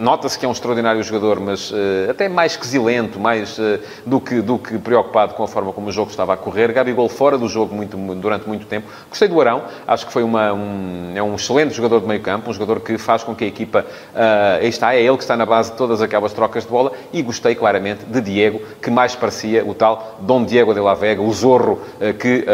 Nota-se 0.00 0.38
que 0.38 0.46
é 0.46 0.48
um 0.48 0.52
extraordinário 0.52 1.02
jogador, 1.02 1.38
mas 1.38 1.70
uh, 1.70 1.74
até 2.08 2.26
mais 2.26 2.56
quesilento, 2.56 3.20
mais 3.20 3.58
uh, 3.58 3.78
do, 4.06 4.18
que, 4.18 4.40
do 4.40 4.58
que 4.58 4.78
preocupado 4.78 5.34
com 5.34 5.42
a 5.44 5.46
forma 5.46 5.74
como 5.74 5.88
o 5.88 5.92
jogo 5.92 6.10
estava 6.10 6.32
a 6.32 6.38
correr. 6.38 6.72
Gabigol 6.72 7.06
fora 7.06 7.36
do 7.36 7.46
jogo 7.46 7.74
muito, 7.74 7.98
durante 8.16 8.48
muito 8.48 8.64
tempo. 8.64 8.88
Gostei 9.10 9.28
do 9.28 9.38
Arão, 9.38 9.62
acho 9.86 10.06
que 10.06 10.12
foi 10.12 10.22
uma, 10.22 10.54
um, 10.54 11.12
é 11.14 11.22
um 11.22 11.34
excelente 11.34 11.74
jogador 11.74 12.00
de 12.00 12.06
meio 12.06 12.22
campo, 12.22 12.48
um 12.48 12.52
jogador 12.54 12.80
que 12.80 12.96
faz 12.96 13.22
com 13.22 13.34
que 13.34 13.44
a 13.44 13.46
equipa, 13.46 13.84
uh, 13.84 14.64
está, 14.64 14.94
é 14.94 15.02
ele 15.02 15.18
que 15.18 15.22
está 15.22 15.36
na 15.36 15.44
base 15.44 15.72
de 15.72 15.76
todas 15.76 16.00
aquelas 16.00 16.32
trocas 16.32 16.64
de 16.64 16.70
bola, 16.70 16.92
e 17.12 17.20
gostei 17.20 17.54
claramente 17.54 18.06
de 18.06 18.22
Diego, 18.22 18.62
que 18.80 18.90
mais 18.90 19.14
parecia 19.14 19.66
o 19.66 19.74
tal 19.74 20.16
Dom 20.22 20.46
Diego 20.46 20.72
de 20.72 20.80
la 20.80 20.94
Vega, 20.94 21.20
o 21.20 21.30
zorro 21.30 21.78
que 22.18 22.46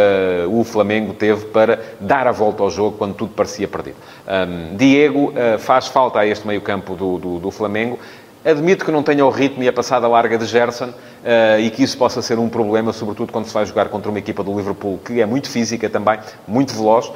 o 0.50 0.64
Flamengo 0.64 1.14
teve 1.14 1.46
para 1.46 1.78
dar 2.00 2.26
a 2.26 2.32
volta 2.32 2.64
ao 2.64 2.70
jogo 2.70 2.96
quando 2.99 3.14
tudo 3.14 3.32
parecia 3.34 3.69
perdido. 3.69 3.96
Um, 4.26 4.76
Diego 4.76 5.32
faz 5.58 5.87
falta 5.87 6.19
a 6.20 6.26
este 6.26 6.46
meio 6.46 6.60
campo 6.60 6.94
do, 6.94 7.19
do 7.19 7.36
do, 7.38 7.50
Flamengo. 7.50 7.99
Admito 8.44 8.85
que 8.85 8.93
não 8.93 9.03
tenha 9.03 9.27
o 9.27 9.31
ritmo 9.31 9.62
e 9.65 9.69
a 9.69 9.73
passada 9.73 10.06
larga 10.06 10.38
de 10.38 10.47
Gerson 10.47 10.87
uh, 10.87 11.61
e 11.61 11.69
que 11.71 11.83
isso 11.83 11.99
possa 11.99 12.23
ser 12.23 12.38
um 12.38 12.49
problema, 12.49 12.93
sobretudo 12.93 13.33
quando 13.33 13.47
se 13.47 13.53
vai 13.53 13.67
jogar 13.67 13.88
contra 13.88 14.09
uma 14.09 14.21
equipa 14.21 14.44
do 14.44 14.56
Liverpool 14.56 15.00
que 15.05 15.21
é 15.21 15.27
muito 15.27 15.50
física 15.50 15.91
também, 15.91 16.21
muito 16.47 16.73
veloz, 16.73 17.06
uh, 17.06 17.12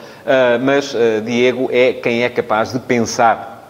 mas 0.61 0.93
uh, 0.93 1.21
Diego 1.25 1.69
é 1.71 1.93
quem 1.93 2.25
é 2.25 2.29
capaz 2.29 2.73
de 2.73 2.81
pensar 2.81 3.61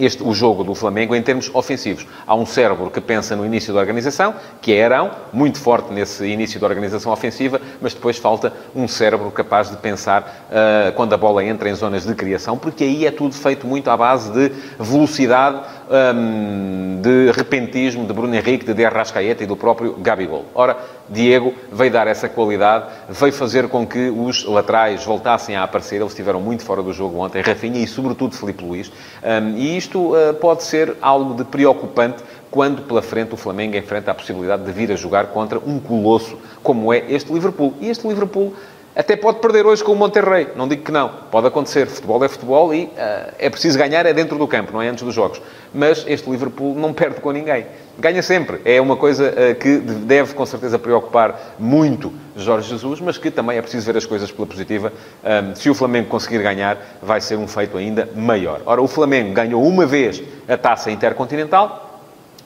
este, 0.00 0.22
o 0.22 0.32
jogo 0.32 0.64
do 0.64 0.74
Flamengo 0.74 1.14
em 1.14 1.22
termos 1.22 1.50
ofensivos. 1.52 2.06
Há 2.26 2.34
um 2.34 2.46
cérebro 2.46 2.90
que 2.90 3.00
pensa 3.00 3.36
no 3.36 3.44
início 3.44 3.72
da 3.74 3.80
organização, 3.80 4.34
que 4.60 4.72
é 4.72 4.84
Arão, 4.84 5.10
muito 5.32 5.58
forte 5.58 5.92
nesse 5.92 6.24
início 6.24 6.58
da 6.58 6.66
organização 6.66 7.12
ofensiva, 7.12 7.60
mas 7.80 7.92
depois 7.92 8.16
falta 8.16 8.52
um 8.74 8.88
cérebro 8.88 9.30
capaz 9.30 9.70
de 9.70 9.76
pensar 9.76 10.48
uh, 10.48 10.92
quando 10.92 11.12
a 11.12 11.16
bola 11.16 11.44
entra 11.44 11.68
em 11.68 11.74
zonas 11.74 12.06
de 12.06 12.14
criação, 12.14 12.56
porque 12.56 12.84
aí 12.84 13.06
é 13.06 13.10
tudo 13.10 13.34
feito 13.34 13.66
muito 13.66 13.90
à 13.90 13.96
base 13.96 14.32
de 14.32 14.52
velocidade, 14.78 15.60
um, 15.90 17.00
de 17.02 17.32
repentismo 17.32 18.06
de 18.06 18.12
Bruno 18.12 18.34
Henrique, 18.34 18.64
de 18.64 18.72
De 18.72 18.84
Arrascaeta 18.84 19.42
e 19.42 19.46
do 19.46 19.56
próprio 19.56 19.94
Gabigol. 19.94 20.44
Ora, 20.54 20.76
Diego 21.08 21.52
veio 21.72 21.90
dar 21.90 22.06
essa 22.06 22.28
qualidade, 22.28 22.86
veio 23.08 23.32
fazer 23.32 23.68
com 23.68 23.84
que 23.84 24.08
os 24.08 24.44
laterais 24.44 25.04
voltassem 25.04 25.56
a 25.56 25.64
aparecer. 25.64 25.96
Eles 25.96 26.12
estiveram 26.12 26.40
muito 26.40 26.64
fora 26.64 26.82
do 26.82 26.92
jogo 26.92 27.18
ontem, 27.18 27.42
Rafinha 27.42 27.80
e, 27.80 27.86
sobretudo, 27.86 28.36
Felipe 28.36 28.64
Luís. 28.64 28.92
Um, 29.22 29.56
e 29.56 29.76
isto 29.76 30.14
uh, 30.14 30.32
pode 30.34 30.62
ser 30.62 30.96
algo 31.02 31.34
de 31.34 31.44
preocupante 31.44 32.22
quando 32.50 32.82
pela 32.82 33.02
frente 33.02 33.34
o 33.34 33.36
Flamengo 33.36 33.76
enfrenta 33.76 34.10
a 34.10 34.14
possibilidade 34.14 34.64
de 34.64 34.72
vir 34.72 34.90
a 34.92 34.96
jogar 34.96 35.26
contra 35.26 35.58
um 35.58 35.78
colosso 35.80 36.38
como 36.62 36.92
é 36.92 37.04
este 37.08 37.32
Liverpool. 37.32 37.74
E 37.80 37.88
este 37.88 38.06
Liverpool 38.06 38.54
até 39.00 39.16
pode 39.16 39.38
perder 39.38 39.64
hoje 39.64 39.82
com 39.82 39.92
o 39.92 39.96
Monterrey, 39.96 40.48
não 40.54 40.68
digo 40.68 40.82
que 40.82 40.92
não. 40.92 41.08
Pode 41.30 41.46
acontecer. 41.46 41.86
Futebol 41.86 42.22
é 42.22 42.28
futebol 42.28 42.74
e 42.74 42.84
uh, 42.84 42.90
é 43.38 43.48
preciso 43.48 43.78
ganhar 43.78 44.04
é 44.04 44.12
dentro 44.12 44.36
do 44.36 44.46
campo, 44.46 44.74
não 44.74 44.82
é 44.82 44.88
antes 44.88 45.02
dos 45.02 45.14
jogos. 45.14 45.40
Mas 45.72 46.04
este 46.06 46.28
Liverpool 46.28 46.74
não 46.74 46.92
perde 46.92 47.18
com 47.18 47.30
ninguém. 47.30 47.66
Ganha 47.98 48.22
sempre. 48.22 48.60
É 48.62 48.78
uma 48.78 48.96
coisa 48.96 49.30
uh, 49.30 49.54
que 49.54 49.78
deve, 49.78 50.34
com 50.34 50.44
certeza, 50.44 50.78
preocupar 50.78 51.56
muito 51.58 52.12
Jorge 52.36 52.68
Jesus, 52.68 53.00
mas 53.00 53.16
que 53.16 53.30
também 53.30 53.56
é 53.56 53.62
preciso 53.62 53.86
ver 53.86 53.96
as 53.96 54.04
coisas 54.04 54.30
pela 54.30 54.46
positiva. 54.46 54.92
Um, 55.24 55.54
se 55.54 55.70
o 55.70 55.74
Flamengo 55.74 56.08
conseguir 56.08 56.42
ganhar, 56.42 56.76
vai 57.02 57.22
ser 57.22 57.36
um 57.36 57.48
feito 57.48 57.78
ainda 57.78 58.06
maior. 58.14 58.60
Ora, 58.66 58.82
o 58.82 58.86
Flamengo 58.86 59.32
ganhou 59.32 59.66
uma 59.66 59.86
vez 59.86 60.22
a 60.46 60.58
taça 60.58 60.90
intercontinental, 60.90 61.89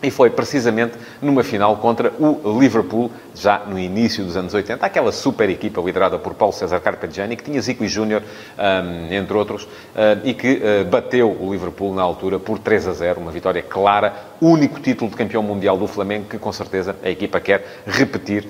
E 0.04 0.11
foi 0.11 0.28
precisamente 0.28 0.99
numa 1.23 1.42
final 1.42 1.76
contra 1.78 2.12
o 2.18 2.61
Liverpool, 2.61 3.11
já 3.34 3.61
no 3.61 3.78
início 3.78 4.23
dos 4.23 4.37
anos 4.37 4.52
80. 4.52 4.84
Aquela 4.84 5.11
super 5.11 5.49
equipa 5.49 5.80
liderada 5.80 6.18
por 6.18 6.34
Paulo 6.34 6.52
César 6.52 6.78
Carpegiani, 6.80 7.37
que 7.37 7.42
tinha 7.42 7.61
Zico 7.61 7.82
e 7.82 7.88
Júnior, 7.88 8.23
um, 8.58 9.12
entre 9.12 9.34
outros, 9.34 9.64
uh, 9.64 10.20
e 10.23 10.34
que 10.34 10.61
uh, 10.61 10.84
bateu 10.84 11.30
o 11.30 11.50
Liverpool 11.50 11.94
na 11.94 12.02
altura 12.02 12.38
por 12.38 12.58
3 12.58 12.88
a 12.88 12.92
0. 12.92 13.20
Uma 13.20 13.32
vitória 13.32 13.62
clara, 13.62 14.12
único 14.40 14.78
título 14.78 15.11
de 15.11 15.16
campeão 15.16 15.42
mundial 15.42 15.78
do 15.78 15.87
Flamengo, 15.87 16.26
que 16.28 16.38
com 16.38 16.52
certeza 16.52 16.94
a 17.02 17.08
equipa 17.08 17.40
quer 17.40 17.82
repetir 17.87 18.46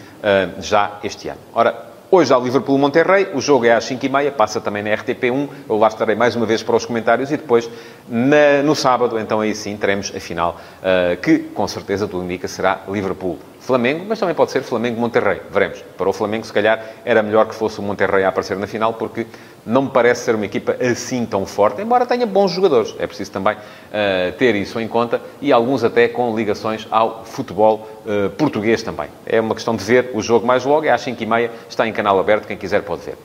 já 0.58 0.98
este 1.02 1.28
ano. 1.28 1.38
Ora, 1.54 1.93
Hoje 2.10 2.32
há 2.32 2.38
Liverpool 2.38 2.78
Monterrey, 2.78 3.28
o 3.34 3.40
jogo 3.40 3.64
é 3.64 3.72
às 3.72 3.84
5h30, 3.86 4.30
passa 4.32 4.60
também 4.60 4.82
na 4.82 4.90
RTP1. 4.90 5.48
Eu 5.68 5.78
lá 5.78 5.88
estarei 5.88 6.14
mais 6.14 6.36
uma 6.36 6.46
vez 6.46 6.62
para 6.62 6.76
os 6.76 6.84
comentários 6.84 7.32
e 7.32 7.36
depois, 7.36 7.68
na, 8.08 8.62
no 8.62 8.74
sábado, 8.74 9.18
então 9.18 9.40
aí 9.40 9.54
sim, 9.54 9.76
teremos 9.76 10.12
a 10.14 10.20
final, 10.20 10.60
uh, 10.80 11.16
que 11.16 11.38
com 11.38 11.66
certeza 11.66 12.06
tudo 12.06 12.24
indica 12.24 12.46
será 12.46 12.82
Liverpool 12.88 13.38
Flamengo, 13.64 14.04
mas 14.06 14.20
também 14.20 14.34
pode 14.34 14.50
ser 14.50 14.62
Flamengo-Monterrey. 14.62 15.40
Veremos. 15.50 15.82
Para 15.96 16.08
o 16.08 16.12
Flamengo, 16.12 16.44
se 16.44 16.52
calhar, 16.52 16.84
era 17.02 17.22
melhor 17.22 17.46
que 17.46 17.54
fosse 17.54 17.80
o 17.80 17.82
Monterrey 17.82 18.22
a 18.22 18.28
aparecer 18.28 18.58
na 18.58 18.66
final, 18.66 18.92
porque 18.92 19.26
não 19.64 19.82
me 19.82 19.88
parece 19.88 20.26
ser 20.26 20.34
uma 20.34 20.44
equipa 20.44 20.76
assim 20.78 21.24
tão 21.24 21.46
forte, 21.46 21.80
embora 21.80 22.04
tenha 22.04 22.26
bons 22.26 22.52
jogadores. 22.52 22.94
É 22.98 23.06
preciso 23.06 23.30
também 23.32 23.54
uh, 23.56 24.32
ter 24.36 24.54
isso 24.54 24.78
em 24.78 24.86
conta 24.86 25.18
e 25.40 25.50
alguns 25.50 25.82
até 25.82 26.08
com 26.08 26.36
ligações 26.36 26.86
ao 26.90 27.24
futebol 27.24 27.88
uh, 28.04 28.28
português 28.30 28.82
também. 28.82 29.08
É 29.24 29.40
uma 29.40 29.54
questão 29.54 29.74
de 29.74 29.82
ver 29.82 30.10
o 30.12 30.20
jogo 30.20 30.46
mais 30.46 30.64
logo, 30.66 30.84
é 30.84 30.90
às 30.90 31.02
5h30, 31.02 31.48
está 31.66 31.88
em 31.88 31.92
canal 31.92 32.18
aberto, 32.20 32.46
quem 32.46 32.58
quiser 32.58 32.82
pode 32.82 33.02
ver. 33.02 33.16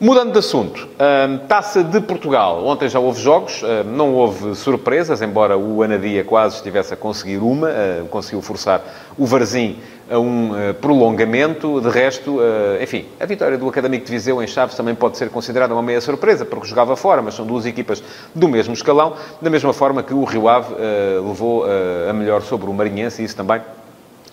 Mudando 0.00 0.32
de 0.32 0.38
assunto, 0.38 0.88
Taça 1.46 1.84
de 1.84 2.00
Portugal. 2.00 2.64
Ontem 2.64 2.88
já 2.88 2.98
houve 2.98 3.20
jogos, 3.20 3.62
não 3.84 4.14
houve 4.14 4.54
surpresas, 4.54 5.20
embora 5.20 5.58
o 5.58 5.82
Anadia 5.82 6.24
quase 6.24 6.56
estivesse 6.56 6.94
a 6.94 6.96
conseguir 6.96 7.36
uma, 7.36 7.68
conseguiu 8.08 8.40
forçar 8.40 8.80
o 9.18 9.26
Varzim 9.26 9.78
a 10.10 10.18
um 10.18 10.52
prolongamento. 10.80 11.82
De 11.82 11.90
resto, 11.90 12.38
enfim, 12.82 13.04
a 13.20 13.26
vitória 13.26 13.58
do 13.58 13.68
Académico 13.68 14.06
de 14.06 14.10
Viseu 14.10 14.42
em 14.42 14.46
Chaves 14.46 14.74
também 14.74 14.94
pode 14.94 15.18
ser 15.18 15.28
considerada 15.28 15.74
uma 15.74 15.82
meia 15.82 16.00
surpresa, 16.00 16.46
porque 16.46 16.66
jogava 16.66 16.96
fora, 16.96 17.20
mas 17.20 17.34
são 17.34 17.44
duas 17.44 17.66
equipas 17.66 18.02
do 18.34 18.48
mesmo 18.48 18.72
escalão, 18.72 19.16
da 19.42 19.50
mesma 19.50 19.74
forma 19.74 20.02
que 20.02 20.14
o 20.14 20.24
Rio 20.24 20.48
Ave 20.48 20.76
levou 21.22 21.66
a 22.08 22.12
melhor 22.14 22.40
sobre 22.40 22.70
o 22.70 22.72
Marinhense, 22.72 23.20
e 23.20 23.26
isso 23.26 23.36
também 23.36 23.60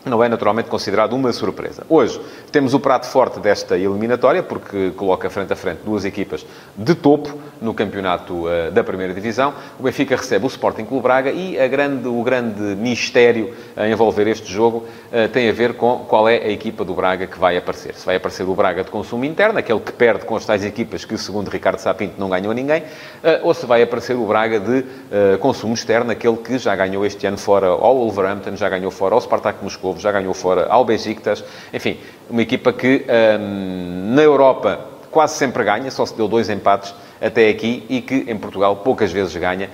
não 0.07 0.23
é 0.23 0.29
naturalmente 0.29 0.69
considerado 0.69 1.13
uma 1.13 1.31
surpresa. 1.31 1.83
Hoje 1.89 2.19
temos 2.51 2.73
o 2.73 2.79
prato 2.79 3.07
forte 3.07 3.39
desta 3.39 3.77
eliminatória, 3.77 4.41
porque 4.41 4.91
coloca 4.91 5.29
frente 5.29 5.53
a 5.53 5.55
frente 5.55 5.79
duas 5.83 6.05
equipas 6.05 6.45
de 6.75 6.95
topo 6.95 7.37
no 7.61 7.73
campeonato 7.73 8.45
uh, 8.45 8.71
da 8.71 8.83
primeira 8.83 9.13
divisão. 9.13 9.53
O 9.79 9.83
Benfica 9.83 10.15
recebe 10.15 10.45
o 10.45 10.47
Sporting 10.47 10.85
Clube 10.85 11.03
Braga 11.03 11.31
e 11.31 11.67
grande, 11.67 12.07
o 12.07 12.23
grande 12.23 12.61
mistério 12.61 13.53
a 13.75 13.87
envolver 13.87 14.27
este 14.27 14.51
jogo 14.51 14.85
uh, 15.11 15.27
tem 15.31 15.49
a 15.49 15.53
ver 15.53 15.73
com 15.73 15.99
qual 16.07 16.27
é 16.29 16.37
a 16.37 16.49
equipa 16.49 16.85
do 16.85 16.93
Braga 16.93 17.27
que 17.27 17.37
vai 17.39 17.57
aparecer. 17.57 17.95
Se 17.95 18.05
vai 18.05 18.15
aparecer 18.15 18.43
o 18.43 18.53
Braga 18.53 18.83
de 18.83 18.91
consumo 18.91 19.25
interno, 19.25 19.59
aquele 19.59 19.79
que 19.79 19.91
perde 19.91 20.25
com 20.25 20.35
as 20.35 20.45
tais 20.45 20.63
equipas 20.63 21.03
que, 21.05 21.17
segundo 21.17 21.49
Ricardo 21.49 21.79
Sapinto, 21.79 22.13
não 22.17 22.29
ganhou 22.29 22.53
ninguém, 22.53 22.81
uh, 22.81 23.43
ou 23.43 23.53
se 23.53 23.65
vai 23.65 23.81
aparecer 23.81 24.15
o 24.15 24.25
Braga 24.25 24.59
de 24.59 24.85
consumo 25.39 25.73
externo, 25.73 26.11
aquele 26.11 26.37
que 26.37 26.57
já 26.57 26.75
ganhou 26.75 27.05
este 27.05 27.25
ano 27.25 27.37
fora 27.37 27.67
ao 27.67 27.97
Wolverhampton, 27.97 28.55
já 28.55 28.69
ganhou 28.69 28.91
fora 28.91 29.15
ao 29.15 29.21
Spartak 29.21 29.63
Moscou, 29.63 29.96
já 29.99 30.11
ganhou 30.11 30.33
fora 30.33 30.67
ao 30.69 30.85
Besiktas. 30.85 31.43
Enfim, 31.73 31.97
uma 32.29 32.41
equipa 32.41 32.71
que 32.73 33.05
um, 33.39 34.13
na 34.13 34.21
Europa 34.21 34.97
quase 35.11 35.35
sempre 35.35 35.63
ganha, 35.63 35.89
só 35.89 36.05
se 36.05 36.15
deu 36.15 36.27
dois 36.27 36.49
empates 36.49 36.93
até 37.21 37.49
aqui 37.49 37.83
e 37.89 38.01
que 38.01 38.25
em 38.27 38.37
Portugal 38.37 38.75
poucas 38.77 39.11
vezes 39.11 39.35
ganha. 39.35 39.69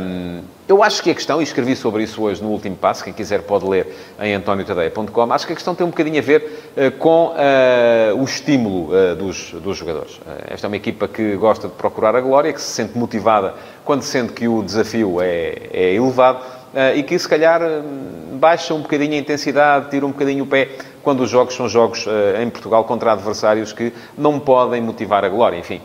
Um, 0.00 0.40
eu 0.68 0.82
acho 0.82 1.02
que 1.02 1.10
a 1.10 1.14
questão, 1.14 1.40
e 1.40 1.44
escrevi 1.44 1.76
sobre 1.76 2.02
isso 2.02 2.22
hoje 2.22 2.42
no 2.42 2.48
último 2.48 2.74
passo, 2.74 3.04
quem 3.04 3.12
quiser 3.12 3.42
pode 3.42 3.64
ler 3.64 3.86
em 4.20 4.34
antoniotadeia.com, 4.34 5.32
acho 5.32 5.46
que 5.46 5.52
a 5.52 5.56
questão 5.56 5.74
tem 5.74 5.86
um 5.86 5.90
bocadinho 5.90 6.18
a 6.18 6.22
ver 6.22 6.72
uh, 6.76 6.90
com 6.98 7.26
uh, 7.28 8.20
o 8.20 8.24
estímulo 8.24 8.88
uh, 8.90 9.14
dos, 9.14 9.52
dos 9.52 9.76
jogadores. 9.76 10.18
esta 10.48 10.66
é 10.66 10.68
uma 10.68 10.76
equipa 10.76 11.06
que 11.06 11.36
gosta 11.36 11.68
de 11.68 11.74
procurar 11.74 12.16
a 12.16 12.20
glória, 12.20 12.52
que 12.52 12.60
se 12.60 12.70
sente 12.70 12.98
motivada 12.98 13.54
quando 13.84 14.02
sente 14.02 14.32
que 14.32 14.48
o 14.48 14.62
desafio 14.62 15.20
é, 15.20 15.68
é 15.72 15.94
elevado 15.94 16.40
e 16.94 17.02
que 17.02 17.18
se 17.18 17.28
calhar 17.28 17.60
baixa 18.32 18.74
um 18.74 18.82
bocadinho 18.82 19.14
a 19.14 19.16
intensidade, 19.16 19.90
tira 19.90 20.04
um 20.04 20.10
bocadinho 20.10 20.44
o 20.44 20.46
pé 20.46 20.68
quando 21.02 21.20
os 21.20 21.30
jogos 21.30 21.54
são 21.54 21.68
jogos 21.68 22.06
em 22.40 22.50
Portugal 22.50 22.84
contra 22.84 23.12
adversários 23.12 23.72
que 23.72 23.92
não 24.16 24.38
podem 24.38 24.82
motivar 24.82 25.24
a 25.24 25.28
glória. 25.28 25.56
Enfim, 25.56 25.80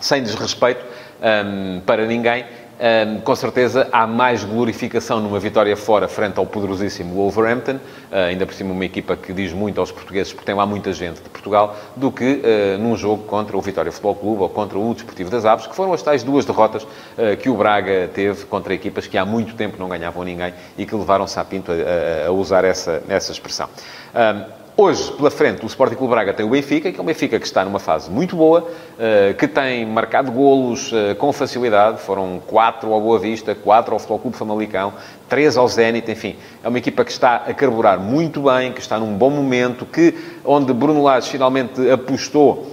sem 0.00 0.22
desrespeito 0.22 0.84
um, 1.22 1.80
para 1.80 2.04
ninguém, 2.06 2.44
um, 2.82 3.20
com 3.20 3.36
certeza 3.36 3.88
há 3.92 4.06
mais 4.06 4.42
glorificação 4.42 5.20
numa 5.20 5.38
vitória 5.38 5.76
fora 5.76 6.08
frente 6.08 6.38
ao 6.38 6.44
poderosíssimo 6.44 7.14
Wolverhampton, 7.14 7.76
uh, 7.76 8.16
ainda 8.28 8.44
por 8.44 8.54
cima 8.54 8.72
uma 8.72 8.84
equipa 8.84 9.16
que 9.16 9.32
diz 9.32 9.52
muito 9.52 9.80
aos 9.80 9.92
portugueses, 9.92 10.32
porque 10.32 10.44
tem 10.44 10.54
lá 10.54 10.66
muita 10.66 10.92
gente 10.92 11.22
de 11.22 11.28
Portugal, 11.28 11.76
do 11.94 12.10
que 12.10 12.42
uh, 12.42 12.78
num 12.78 12.96
jogo 12.96 13.22
contra 13.24 13.56
o 13.56 13.60
Vitória 13.60 13.92
Futebol 13.92 14.16
Clube 14.16 14.42
ou 14.42 14.48
contra 14.48 14.76
o 14.76 14.94
Desportivo 14.94 15.30
das 15.30 15.44
Aves, 15.44 15.66
que 15.66 15.76
foram 15.76 15.92
as 15.92 16.02
tais 16.02 16.24
duas 16.24 16.44
derrotas 16.44 16.82
uh, 16.82 17.36
que 17.40 17.48
o 17.48 17.56
Braga 17.56 18.10
teve 18.12 18.44
contra 18.46 18.74
equipas 18.74 19.06
que 19.06 19.16
há 19.16 19.24
muito 19.24 19.54
tempo 19.54 19.76
não 19.78 19.88
ganhavam 19.88 20.24
ninguém 20.24 20.52
e 20.76 20.84
que 20.84 20.94
levaram 20.94 21.26
Sapinto 21.26 21.70
a, 21.70 22.24
a, 22.24 22.28
a 22.28 22.32
usar 22.32 22.64
essa, 22.64 23.00
essa 23.08 23.30
expressão. 23.30 23.68
Um, 24.12 24.61
Hoje, 24.74 25.12
pela 25.12 25.30
frente, 25.30 25.62
o 25.64 25.66
Sporting 25.66 25.96
Clube 25.96 26.14
Braga 26.14 26.32
tem 26.32 26.46
o 26.46 26.48
Benfica, 26.48 26.90
que 26.90 26.98
é 26.98 27.02
um 27.02 27.04
Benfica 27.04 27.38
que 27.38 27.44
está 27.44 27.62
numa 27.62 27.78
fase 27.78 28.10
muito 28.10 28.34
boa, 28.34 28.70
eh, 28.98 29.34
que 29.38 29.46
tem 29.46 29.84
marcado 29.84 30.32
golos 30.32 30.90
eh, 30.94 31.12
com 31.14 31.30
facilidade. 31.30 32.00
Foram 32.00 32.40
quatro 32.46 32.90
ao 32.90 32.98
Boa 32.98 33.18
Vista, 33.18 33.54
quatro 33.54 33.92
ao 33.92 33.98
Futebol 33.98 34.18
Clube 34.18 34.36
Famalicão, 34.38 34.94
três 35.28 35.58
ao 35.58 35.68
Zenit, 35.68 36.10
enfim. 36.10 36.36
É 36.64 36.68
uma 36.68 36.78
equipa 36.78 37.04
que 37.04 37.10
está 37.10 37.36
a 37.36 37.52
carburar 37.52 38.00
muito 38.00 38.44
bem, 38.44 38.72
que 38.72 38.80
está 38.80 38.98
num 38.98 39.12
bom 39.12 39.28
momento, 39.28 39.84
que 39.84 40.14
onde 40.42 40.72
Bruno 40.72 41.02
Lage 41.02 41.28
finalmente 41.28 41.90
apostou 41.90 42.71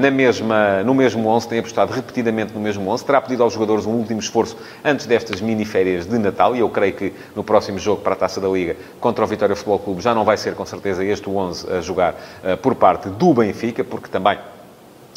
na 0.00 0.10
mesma, 0.10 0.82
no 0.82 0.94
mesmo 0.94 1.28
11, 1.28 1.48
tem 1.48 1.58
apostado 1.58 1.92
repetidamente 1.92 2.52
no 2.52 2.60
mesmo 2.60 2.88
11, 2.90 3.04
terá 3.04 3.20
pedido 3.20 3.42
aos 3.42 3.52
jogadores 3.52 3.86
um 3.86 3.92
último 3.92 4.20
esforço 4.20 4.56
antes 4.84 5.06
destas 5.06 5.40
mini-férias 5.40 6.06
de 6.06 6.18
Natal, 6.18 6.56
e 6.56 6.60
eu 6.60 6.68
creio 6.68 6.94
que 6.94 7.12
no 7.34 7.44
próximo 7.44 7.78
jogo 7.78 8.02
para 8.02 8.14
a 8.14 8.16
Taça 8.16 8.40
da 8.40 8.48
Liga 8.48 8.76
contra 9.00 9.24
o 9.24 9.26
Vitória 9.26 9.54
Futebol 9.54 9.78
Clube 9.78 10.02
já 10.02 10.14
não 10.14 10.24
vai 10.24 10.36
ser 10.36 10.54
com 10.54 10.66
certeza 10.66 11.04
este 11.04 11.28
11 11.28 11.72
a 11.72 11.80
jogar 11.80 12.14
uh, 12.14 12.56
por 12.56 12.74
parte 12.74 13.08
do 13.08 13.32
Benfica, 13.32 13.84
porque 13.84 14.08
também 14.08 14.38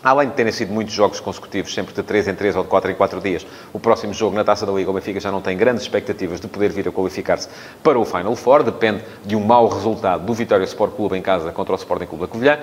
Além 0.01 0.29
de 0.29 0.35
terem 0.35 0.51
sido 0.53 0.71
muitos 0.71 0.93
jogos 0.93 1.19
consecutivos, 1.19 1.73
sempre 1.73 1.93
de 1.93 2.01
3 2.01 2.29
em 2.29 2.33
3 2.33 2.55
ou 2.55 2.63
de 2.63 2.69
4 2.69 2.91
em 2.91 2.95
4 2.95 3.19
dias, 3.19 3.45
o 3.73 3.79
próximo 3.79 4.13
jogo 4.13 4.33
na 4.33 4.45
Taça 4.45 4.65
da 4.65 4.71
Liga, 4.71 4.89
o 4.89 4.93
Benfica 4.93 5.19
já 5.19 5.29
não 5.29 5.41
tem 5.41 5.57
grandes 5.57 5.83
expectativas 5.83 6.39
de 6.39 6.47
poder 6.47 6.71
vir 6.71 6.87
a 6.87 6.91
qualificar-se 6.91 7.49
para 7.83 7.99
o 7.99 8.05
Final 8.05 8.33
Four. 8.37 8.63
Depende 8.63 9.03
de 9.25 9.35
um 9.35 9.41
mau 9.41 9.67
resultado 9.67 10.25
do 10.25 10.33
Vitória 10.33 10.63
Sport 10.63 10.93
Clube 10.93 11.17
em 11.17 11.21
casa 11.21 11.51
contra 11.51 11.73
o 11.73 11.75
Sporting 11.75 12.05
Clube 12.05 12.21
da 12.21 12.27
Covilhã. 12.29 12.59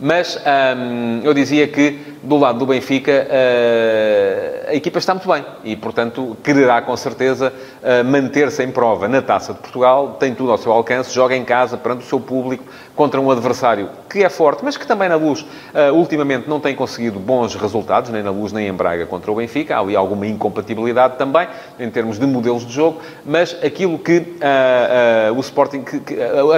Mas 0.00 0.36
hum, 0.36 1.20
eu 1.22 1.34
dizia 1.34 1.68
que, 1.68 1.98
do 2.22 2.38
lado 2.38 2.58
do 2.58 2.64
Benfica, 2.64 3.26
uh, 3.28 4.70
a 4.70 4.74
equipa 4.74 4.98
está 4.98 5.12
muito 5.12 5.28
bem 5.28 5.44
e, 5.62 5.76
portanto, 5.76 6.38
quererá 6.42 6.80
com 6.80 6.96
certeza 6.96 7.52
uh, 7.52 8.02
manter-se 8.04 8.62
em 8.62 8.70
prova 8.70 9.06
na 9.06 9.20
Taça 9.20 9.52
de 9.52 9.58
Portugal, 9.58 10.16
tem 10.18 10.34
tudo 10.34 10.52
ao 10.52 10.56
seu 10.56 10.72
alcance, 10.72 11.14
joga 11.14 11.36
em 11.36 11.44
casa, 11.44 11.76
perante 11.76 12.02
o 12.02 12.08
seu 12.08 12.18
público, 12.18 12.64
contra 12.96 13.20
um 13.20 13.30
adversário 13.30 13.90
que 14.08 14.24
é 14.24 14.28
forte, 14.30 14.64
mas 14.64 14.76
que 14.78 14.86
também 14.86 15.06
na 15.06 15.16
luz, 15.16 15.42
uh, 15.42 15.92
ultimamente, 15.92 16.48
não 16.48 16.60
tem 16.60 16.74
conseguido 16.74 17.18
bons 17.18 17.54
resultados, 17.54 18.10
nem 18.10 18.22
na 18.22 18.30
luz 18.30 18.52
nem 18.52 18.68
em 18.68 18.72
Braga 18.72 19.04
contra 19.04 19.30
o 19.30 19.34
Benfica. 19.34 19.76
Há 19.76 19.80
ali 19.80 19.94
alguma 19.94 20.26
incompatibilidade 20.26 21.18
também, 21.18 21.46
em 21.78 21.90
termos 21.90 22.18
de 22.18 22.26
modelos 22.26 22.66
de 22.66 22.72
jogo, 22.72 23.02
mas 23.26 23.54
aquilo 23.62 23.98
que 23.98 24.24
o 25.36 25.40
Sporting, 25.40 25.82
que, 25.82 26.00
que, 26.00 26.14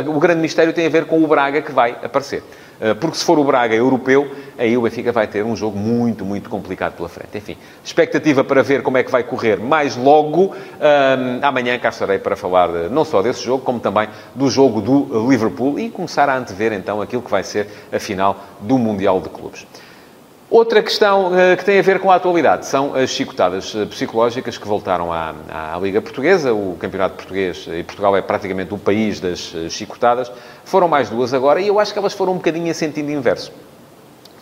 o 0.06 0.20
grande 0.20 0.40
mistério 0.40 0.72
tem 0.72 0.86
a 0.86 0.88
ver 0.88 1.06
com 1.06 1.22
o 1.22 1.26
Braga 1.26 1.60
que 1.60 1.72
vai 1.72 1.96
aparecer. 2.02 2.42
Eh, 2.82 2.94
porque 2.94 3.16
se 3.16 3.24
for 3.24 3.38
o 3.38 3.44
Braga 3.44 3.76
europeu, 3.76 4.28
aí 4.58 4.76
o 4.76 4.82
Benfica 4.82 5.12
vai 5.12 5.28
ter 5.28 5.44
um 5.44 5.54
jogo 5.54 5.78
muito, 5.78 6.24
muito 6.24 6.50
complicado 6.50 6.94
pela 6.96 7.08
frente. 7.08 7.38
Enfim, 7.38 7.56
expectativa 7.84 8.42
para 8.42 8.60
ver 8.60 8.82
como 8.82 8.98
é 8.98 9.04
que 9.04 9.10
vai 9.10 9.22
correr 9.22 9.56
mais 9.60 9.96
logo. 9.96 10.52
Amanhã 11.40 11.78
cá 11.78 11.90
estarei 11.90 12.18
para 12.18 12.34
falar 12.34 12.66
de, 12.66 12.88
não 12.88 13.04
só 13.04 13.22
desse 13.22 13.44
jogo, 13.44 13.64
como 13.64 13.78
também 13.78 14.08
do 14.34 14.50
jogo 14.50 14.80
do 14.80 15.30
Liverpool 15.30 15.78
e 15.78 15.88
começar 15.90 16.28
a 16.28 16.36
antever 16.36 16.72
então 16.72 17.00
aquilo 17.00 17.22
que 17.22 17.30
vai 17.30 17.44
ser 17.44 17.68
a 17.92 18.00
final 18.00 18.36
do 18.60 18.76
Mundial 18.76 19.20
de 19.20 19.28
Clubes. 19.28 19.64
Outra 20.52 20.82
questão 20.82 21.28
uh, 21.28 21.56
que 21.56 21.64
tem 21.64 21.78
a 21.78 21.82
ver 21.82 21.98
com 21.98 22.10
a 22.10 22.16
atualidade 22.16 22.66
são 22.66 22.94
as 22.94 23.08
chicotadas 23.08 23.74
uh, 23.74 23.86
psicológicas 23.86 24.58
que 24.58 24.68
voltaram 24.68 25.10
à, 25.10 25.34
à, 25.50 25.78
Liga 25.78 26.02
Portuguesa. 26.02 26.52
O 26.52 26.76
Campeonato 26.78 27.14
Português 27.14 27.66
e 27.66 27.82
Portugal 27.82 28.14
é 28.14 28.20
praticamente 28.20 28.74
o 28.74 28.76
país 28.76 29.18
das 29.18 29.54
chicotadas. 29.70 30.30
Foram 30.62 30.88
mais 30.88 31.08
duas 31.08 31.32
agora 31.32 31.58
e 31.58 31.68
eu 31.68 31.80
acho 31.80 31.94
que 31.94 31.98
elas 31.98 32.12
foram 32.12 32.34
um 32.34 32.36
bocadinho 32.36 32.68
em 32.68 32.74
sentido 32.74 33.10
inverso. 33.10 33.50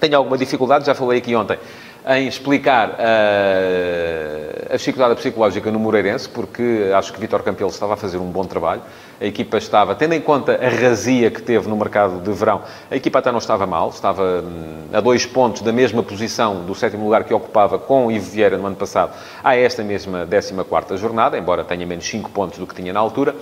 Tenho 0.00 0.16
alguma 0.16 0.36
dificuldade, 0.36 0.84
já 0.84 0.96
falei 0.96 1.18
aqui 1.18 1.36
ontem, 1.36 1.60
em 2.08 2.26
explicar 2.26 2.96
a, 2.98 4.74
a 4.74 4.76
dificuldade 4.76 5.14
psicológica 5.14 5.70
no 5.70 5.78
Moreirense, 5.78 6.28
porque 6.28 6.90
acho 6.92 7.12
que 7.12 7.20
Vítor 7.20 7.44
Campelo 7.44 7.70
estava 7.70 7.94
a 7.94 7.96
fazer 7.96 8.18
um 8.18 8.32
bom 8.32 8.44
trabalho. 8.44 8.82
A 9.20 9.26
equipa 9.26 9.58
estava, 9.58 9.94
tendo 9.94 10.14
em 10.14 10.20
conta 10.20 10.54
a 10.54 10.68
razia 10.68 11.30
que 11.30 11.42
teve 11.42 11.68
no 11.68 11.76
mercado 11.76 12.22
de 12.22 12.32
verão, 12.32 12.62
a 12.90 12.96
equipa 12.96 13.18
até 13.18 13.30
não 13.30 13.38
estava 13.38 13.66
mal, 13.66 13.90
estava 13.90 14.42
hum, 14.42 14.86
a 14.90 15.00
dois 15.00 15.26
pontos 15.26 15.60
da 15.60 15.70
mesma 15.72 16.02
posição 16.02 16.64
do 16.64 16.74
sétimo 16.74 17.04
lugar 17.04 17.24
que 17.24 17.34
ocupava 17.34 17.78
com 17.78 18.10
Ivo 18.10 18.30
Vieira 18.30 18.56
no 18.56 18.66
ano 18.66 18.76
passado, 18.76 19.12
a 19.44 19.54
esta 19.54 19.84
mesma 19.84 20.26
14 20.26 20.96
jornada, 20.96 21.36
embora 21.36 21.62
tenha 21.62 21.86
menos 21.86 22.08
5 22.08 22.30
pontos 22.30 22.58
do 22.58 22.66
que 22.66 22.74
tinha 22.74 22.94
na 22.94 23.00
altura. 23.00 23.34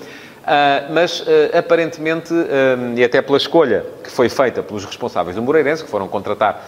Uh, 0.48 0.92
mas, 0.94 1.20
uh, 1.20 1.24
aparentemente, 1.58 2.32
uh, 2.32 2.96
e 2.96 3.04
até 3.04 3.20
pela 3.20 3.36
escolha 3.36 3.84
que 4.02 4.10
foi 4.10 4.30
feita 4.30 4.62
pelos 4.62 4.82
responsáveis 4.84 5.36
do 5.36 5.42
Moreirense, 5.42 5.84
que 5.84 5.90
foram 5.90 6.08
contratar 6.08 6.66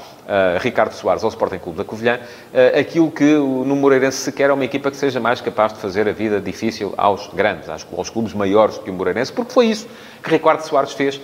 Ricardo 0.60 0.92
Soares 0.92 1.22
ao 1.24 1.28
Sporting 1.28 1.58
Clube 1.58 1.78
da 1.78 1.84
Covilhã, 1.84 2.20
aquilo 2.78 3.10
que 3.10 3.34
no 3.34 3.74
Moreirense 3.76 4.18
se 4.18 4.32
quer 4.32 4.50
é 4.50 4.52
uma 4.52 4.64
equipa 4.64 4.90
que 4.90 4.96
seja 4.96 5.18
mais 5.18 5.40
capaz 5.40 5.72
de 5.72 5.80
fazer 5.80 6.08
a 6.08 6.12
vida 6.12 6.40
difícil 6.40 6.94
aos 6.96 7.28
grandes, 7.34 7.68
aos, 7.68 8.10
clubes 8.10 8.32
maiores 8.32 8.78
que 8.78 8.90
o 8.90 8.92
Moreirense, 8.92 9.32
porque 9.32 9.52
foi 9.52 9.66
isso 9.66 9.88
que 10.22 10.30
Ricardo 10.30 10.60
Soares 10.62 10.92
fez 10.92 11.20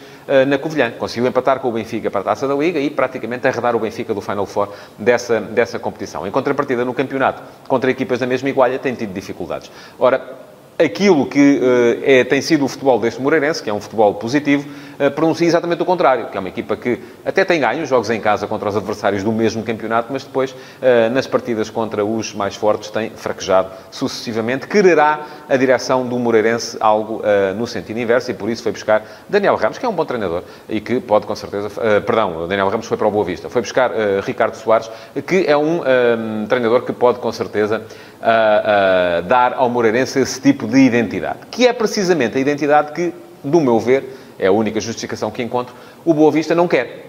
na 0.48 0.58
Covilhã. 0.58 0.90
Conseguiu 0.90 1.28
empatar 1.28 1.60
com 1.60 1.68
o 1.68 1.72
Benfica 1.72 2.10
para 2.10 2.20
a 2.20 2.24
Taça 2.24 2.48
da 2.48 2.54
Liga 2.54 2.80
e 2.80 2.90
praticamente 2.90 3.46
arredar 3.46 3.76
o 3.76 3.78
Benfica 3.78 4.12
do 4.12 4.20
Final 4.20 4.46
Four 4.46 4.68
dessa, 4.98 5.40
dessa 5.40 5.78
competição. 5.78 6.26
Em 6.26 6.30
contrapartida, 6.30 6.84
no 6.84 6.94
campeonato, 6.94 7.42
contra 7.68 7.90
equipas 7.90 8.18
da 8.18 8.26
mesma 8.26 8.48
igualha, 8.48 8.78
tem 8.78 8.94
tido 8.94 9.12
dificuldades. 9.12 9.70
Ora, 9.98 10.36
aquilo 10.78 11.26
que 11.26 11.58
uh, 11.58 12.02
é, 12.04 12.24
tem 12.24 12.40
sido 12.40 12.64
o 12.64 12.68
futebol 12.68 12.98
deste 12.98 13.20
Moreirense, 13.20 13.62
que 13.62 13.70
é 13.70 13.72
um 13.72 13.80
futebol 13.80 14.14
positivo, 14.14 14.68
pronuncia 15.14 15.46
exatamente 15.46 15.82
o 15.82 15.84
contrário, 15.84 16.26
que 16.26 16.36
é 16.36 16.40
uma 16.40 16.48
equipa 16.48 16.76
que 16.76 17.00
até 17.24 17.44
tem 17.44 17.60
ganho 17.60 17.84
jogos 17.86 18.10
em 18.10 18.20
casa 18.20 18.46
contra 18.46 18.68
os 18.68 18.76
adversários 18.76 19.22
do 19.22 19.32
mesmo 19.32 19.62
campeonato, 19.62 20.12
mas 20.12 20.24
depois, 20.24 20.52
uh, 20.52 21.10
nas 21.12 21.26
partidas 21.26 21.70
contra 21.70 22.04
os 22.04 22.34
mais 22.34 22.56
fortes, 22.56 22.90
tem 22.90 23.10
fraquejado 23.10 23.70
sucessivamente. 23.90 24.66
Quererá 24.66 25.26
a 25.48 25.56
direção 25.56 26.06
do 26.06 26.18
Moreirense 26.18 26.76
algo 26.80 27.22
no 27.56 27.66
sentido 27.66 27.98
inverso 27.98 28.30
e 28.30 28.34
por 28.34 28.48
isso 28.48 28.62
foi 28.62 28.72
buscar 28.72 29.02
Daniel 29.28 29.56
Ramos, 29.56 29.78
que 29.78 29.86
é 29.86 29.88
um 29.88 29.92
bom 29.92 30.04
treinador 30.04 30.42
e 30.68 30.80
que 30.80 31.00
pode 31.00 31.26
com 31.26 31.34
certeza... 31.34 31.70
perdão, 32.00 32.46
Daniel 32.48 32.68
Ramos 32.68 32.86
foi 32.86 32.96
para 32.96 33.06
o 33.06 33.10
Boa 33.10 33.24
Vista. 33.24 33.48
Foi 33.48 33.62
buscar 33.62 33.90
Ricardo 34.24 34.54
Soares, 34.54 34.90
que 35.26 35.44
é 35.46 35.56
um 35.56 35.80
treinador 36.48 36.82
que 36.82 36.92
pode 36.92 37.18
com 37.18 37.30
certeza 37.32 37.82
dar 39.26 39.54
ao 39.54 39.68
Moreirense 39.68 40.18
esse 40.20 40.40
tipo 40.40 40.66
de 40.66 40.78
identidade, 40.78 41.38
que 41.50 41.66
é 41.66 41.72
precisamente 41.72 42.36
a 42.36 42.40
identidade 42.40 42.92
que, 42.92 43.14
do 43.42 43.60
meu 43.60 43.78
ver, 43.78 44.04
é 44.38 44.46
a 44.46 44.52
única 44.52 44.80
justificação 44.80 45.30
que 45.30 45.42
encontro, 45.42 45.74
o 46.04 46.12
Boa 46.12 46.30
Vista 46.30 46.54
não 46.54 46.68
quer. 46.68 47.06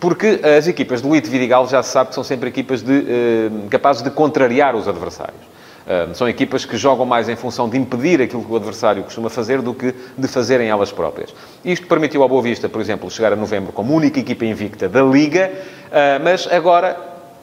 Porque 0.00 0.40
as 0.58 0.66
equipas 0.66 1.00
do 1.00 1.08
Elite 1.08 1.28
Vidigal 1.28 1.68
já 1.68 1.82
se 1.82 1.90
sabe 1.90 2.08
que 2.08 2.14
são 2.14 2.24
sempre 2.24 2.48
equipas 2.48 2.82
de, 2.82 2.92
eh, 2.92 3.50
capazes 3.70 4.02
de 4.02 4.10
contrariar 4.10 4.74
os 4.74 4.88
adversários. 4.88 5.54
Uh, 5.84 6.14
são 6.14 6.26
equipas 6.26 6.64
que 6.64 6.78
jogam 6.78 7.04
mais 7.04 7.28
em 7.28 7.36
função 7.36 7.68
de 7.68 7.76
impedir 7.76 8.22
aquilo 8.22 8.42
que 8.42 8.50
o 8.50 8.56
adversário 8.56 9.02
costuma 9.02 9.28
fazer 9.28 9.60
do 9.60 9.74
que 9.74 9.94
de 10.16 10.26
fazerem 10.26 10.68
elas 10.68 10.90
próprias. 10.90 11.34
Isto 11.62 11.86
permitiu 11.86 12.22
ao 12.22 12.28
Boa 12.28 12.40
Vista, 12.40 12.70
por 12.70 12.80
exemplo, 12.80 13.10
chegar 13.10 13.34
a 13.34 13.36
novembro 13.36 13.70
como 13.70 13.94
única 13.94 14.18
equipa 14.18 14.46
invicta 14.46 14.88
da 14.88 15.02
Liga, 15.02 15.52
uh, 15.52 16.24
mas 16.24 16.48
agora, 16.50 16.96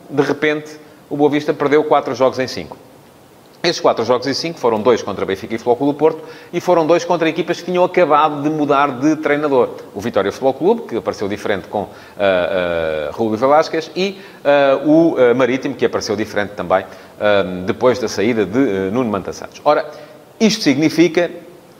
de 0.10 0.24
repente, 0.24 0.72
o 1.08 1.16
Boa 1.16 1.30
Vista 1.30 1.54
perdeu 1.54 1.84
4 1.84 2.16
jogos 2.16 2.40
em 2.40 2.48
5. 2.48 2.76
Esses 3.64 3.80
quatro 3.80 4.04
jogos 4.04 4.26
e 4.26 4.34
cinco 4.34 4.58
foram 4.58 4.82
dois 4.82 5.04
contra 5.04 5.24
Benfica 5.24 5.54
e 5.54 5.58
Futebol 5.60 5.94
do 5.94 5.98
Porto 5.98 6.24
e 6.52 6.60
foram 6.60 6.88
dois 6.88 7.06
contra 7.06 7.30
equipas 7.30 7.60
que 7.60 7.66
tinham 7.66 7.84
acabado 7.84 8.42
de 8.42 8.50
mudar 8.50 9.00
de 9.00 9.16
treinador. 9.18 9.70
O 9.94 10.02
Vitória 10.02 10.32
Futebol 10.32 10.54
Clube, 10.56 10.82
que 10.88 10.98
apareceu 10.98 11.28
diferente 11.28 11.68
com 11.68 11.84
uh, 11.84 11.88
uh, 11.88 13.12
Rúlio 13.12 13.38
Velasquez, 13.38 13.92
e 13.96 14.20
uh, 14.84 14.90
o 14.90 15.36
Marítimo, 15.36 15.76
que 15.76 15.86
apareceu 15.86 16.16
diferente 16.16 16.54
também 16.54 16.84
uh, 16.84 17.62
depois 17.64 18.00
da 18.00 18.08
saída 18.08 18.48
de 18.48 18.90
Nuno 18.92 19.12
Manta 19.12 19.32
Santos. 19.32 19.62
Ora, 19.64 19.86
isto 20.40 20.64
significa, 20.64 21.30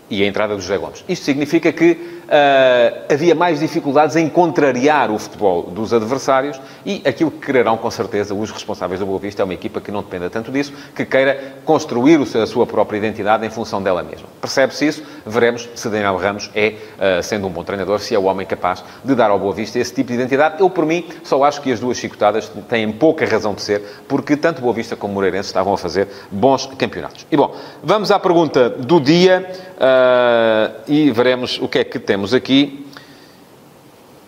e 0.08 0.22
a 0.22 0.28
entrada 0.28 0.54
do 0.54 0.62
José 0.62 0.78
Gomes, 0.78 1.04
isto 1.10 1.26
significa 1.26 1.72
que 1.72 2.21
uh, 2.32 3.14
havia 3.14 3.36
mais 3.36 3.60
dificuldades 3.60 4.16
em 4.16 4.30
contrariar 4.30 5.12
o 5.12 5.20
futebol 5.20 5.64
dos 5.64 5.94
adversários 5.94 6.60
e 6.86 7.02
aquilo 7.06 7.30
que 7.30 7.46
quererão, 7.46 7.78
com 7.78 7.92
certeza, 7.92 8.34
os 8.34 8.50
responsáveis 8.50 9.00
do 9.00 9.06
Boa 9.06 9.20
Vista 9.20 9.42
é 9.42 9.46
uma 9.46 9.54
equipa 9.54 9.82
que 9.82 9.92
não 9.92 10.02
dependa 10.02 10.30
tanto 10.30 10.52
disso, 10.52 10.74
que 10.96 11.06
queira 11.06 11.56
construir 11.66 12.22
a 12.22 12.46
sua 12.46 12.66
própria 12.66 12.98
identidade 12.98 13.46
em 13.46 13.50
função 13.50 13.82
dela 13.82 14.02
mesma. 14.02 14.28
Percebe-se 14.40 14.88
isso? 14.88 15.04
Veremos 15.26 15.68
se 15.76 15.90
Daniel 15.90 16.18
Ramos 16.18 16.50
é, 16.56 16.76
uh, 17.20 17.24
sendo 17.24 17.48
um 17.48 17.50
bom 17.50 17.64
treinador, 17.64 18.00
se 18.00 18.16
é 18.16 18.20
o 18.20 18.24
homem 18.24 18.46
capaz 18.46 18.84
de 19.04 19.14
dar 19.14 19.30
ao 19.30 19.40
Boa 19.40 19.54
Vista 19.54 19.78
esse 19.78 19.94
tipo 19.94 20.08
de 20.08 20.16
identidade. 20.16 20.56
Eu, 20.60 20.70
por 20.70 20.86
mim, 20.86 21.06
só 21.24 21.44
acho 21.44 21.62
que 21.62 21.72
as 21.72 21.80
duas 21.80 21.98
chicotadas 21.98 22.50
têm 22.70 22.92
pouca 22.92 23.26
razão 23.26 23.54
de 23.54 23.62
ser, 23.62 23.82
porque 24.08 24.38
tanto 24.38 24.62
Boa 24.62 24.74
Vista 24.74 24.96
como 24.96 25.14
Moreirense 25.14 25.50
estavam 25.50 25.74
a 25.74 25.78
fazer 25.78 26.08
bons 26.32 26.66
campeonatos. 26.78 27.26
E 27.32 27.36
bom, 27.36 27.56
vamos 27.84 28.12
à 28.12 28.20
pergunta 28.20 28.70
do 28.70 29.00
dia 29.00 29.52
uh, 29.78 30.82
e 30.88 31.12
veremos 31.12 31.60
o 31.62 31.68
que 31.68 31.80
é 31.80 31.84
que 31.84 32.00
temos 32.00 32.21
temos 32.22 32.34
aqui. 32.36 32.86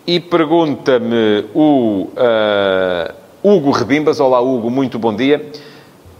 E 0.04 0.18
pergunta-me 0.18 1.46
o 1.54 2.08
uh, 2.10 3.14
Hugo 3.42 3.70
Rebimbas. 3.70 4.18
Olá, 4.18 4.40
Hugo, 4.40 4.68
muito 4.68 4.98
bom 4.98 5.14
dia. 5.14 5.52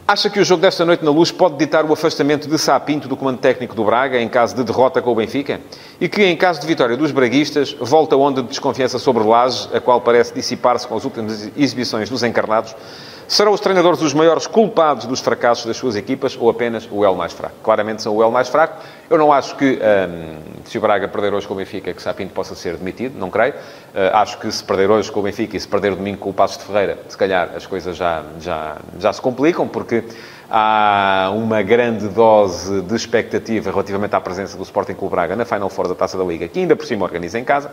Acha 0.06 0.30
que 0.30 0.38
o 0.38 0.44
jogo 0.44 0.62
desta 0.62 0.84
noite 0.84 1.04
na 1.04 1.10
Luz 1.10 1.32
pode 1.32 1.56
ditar 1.56 1.84
o 1.84 1.92
afastamento 1.92 2.48
de 2.48 2.58
Sapinto 2.58 3.08
do 3.08 3.16
comando 3.16 3.38
técnico 3.38 3.74
do 3.74 3.84
Braga 3.84 4.20
em 4.20 4.28
caso 4.28 4.54
de 4.54 4.62
derrota 4.62 5.02
com 5.02 5.10
o 5.10 5.14
Benfica? 5.16 5.60
E 6.00 6.08
que, 6.08 6.22
em 6.22 6.36
caso 6.36 6.60
de 6.60 6.66
vitória 6.66 6.96
dos 6.96 7.10
braguistas, 7.10 7.74
volta 7.80 8.14
a 8.14 8.18
onda 8.18 8.40
de 8.42 8.48
desconfiança 8.48 8.98
sobre 8.98 9.24
Laje, 9.24 9.68
a 9.74 9.80
qual 9.80 10.00
parece 10.00 10.32
dissipar-se 10.32 10.86
com 10.86 10.96
as 10.96 11.04
últimas 11.04 11.50
exibições 11.56 12.08
dos 12.08 12.22
encarnados, 12.22 12.76
Serão 13.26 13.52
os 13.52 13.60
treinadores 13.60 14.02
os 14.02 14.12
maiores 14.12 14.46
culpados 14.46 15.06
dos 15.06 15.20
fracassos 15.20 15.64
das 15.64 15.76
suas 15.76 15.96
equipas 15.96 16.36
ou 16.38 16.50
apenas 16.50 16.86
o 16.90 17.04
L 17.04 17.16
mais 17.16 17.32
fraco? 17.32 17.54
Claramente 17.62 18.02
são 18.02 18.14
o 18.14 18.22
L 18.22 18.30
mais 18.30 18.48
fraco. 18.48 18.82
Eu 19.08 19.16
não 19.16 19.32
acho 19.32 19.56
que, 19.56 19.78
um, 19.78 20.64
se 20.64 20.76
o 20.76 20.80
Braga 20.80 21.08
perder 21.08 21.32
hoje 21.32 21.46
com 21.46 21.54
o 21.54 21.56
Benfica, 21.56 21.92
que 21.92 22.02
Sapinto 22.02 22.34
possa 22.34 22.54
ser 22.54 22.76
demitido, 22.76 23.18
não 23.18 23.30
creio. 23.30 23.54
Uh, 23.54 24.14
acho 24.14 24.38
que 24.38 24.50
se 24.50 24.62
perder 24.62 24.90
hoje 24.90 25.10
com 25.10 25.20
o 25.20 25.22
Benfica 25.22 25.56
e 25.56 25.60
se 25.60 25.66
perder 25.66 25.94
domingo 25.94 26.18
com 26.18 26.30
o 26.30 26.34
Passos 26.34 26.58
de 26.58 26.64
Ferreira, 26.64 26.98
se 27.08 27.16
calhar 27.16 27.50
as 27.56 27.66
coisas 27.66 27.96
já, 27.96 28.22
já, 28.40 28.76
já 28.98 29.12
se 29.12 29.20
complicam, 29.20 29.66
porque 29.66 30.04
há 30.50 31.30
uma 31.34 31.62
grande 31.62 32.08
dose 32.08 32.82
de 32.82 32.94
expectativa 32.94 33.70
relativamente 33.70 34.14
à 34.14 34.20
presença 34.20 34.56
do 34.56 34.62
Sporting 34.62 34.94
Clube 34.94 35.14
Braga 35.14 35.34
na 35.34 35.44
Final 35.44 35.70
Four 35.70 35.88
da 35.88 35.94
Taça 35.94 36.18
da 36.18 36.24
Liga, 36.24 36.46
que 36.48 36.60
ainda 36.60 36.76
por 36.76 36.86
cima 36.86 37.04
organiza 37.04 37.38
em 37.38 37.44
casa. 37.44 37.70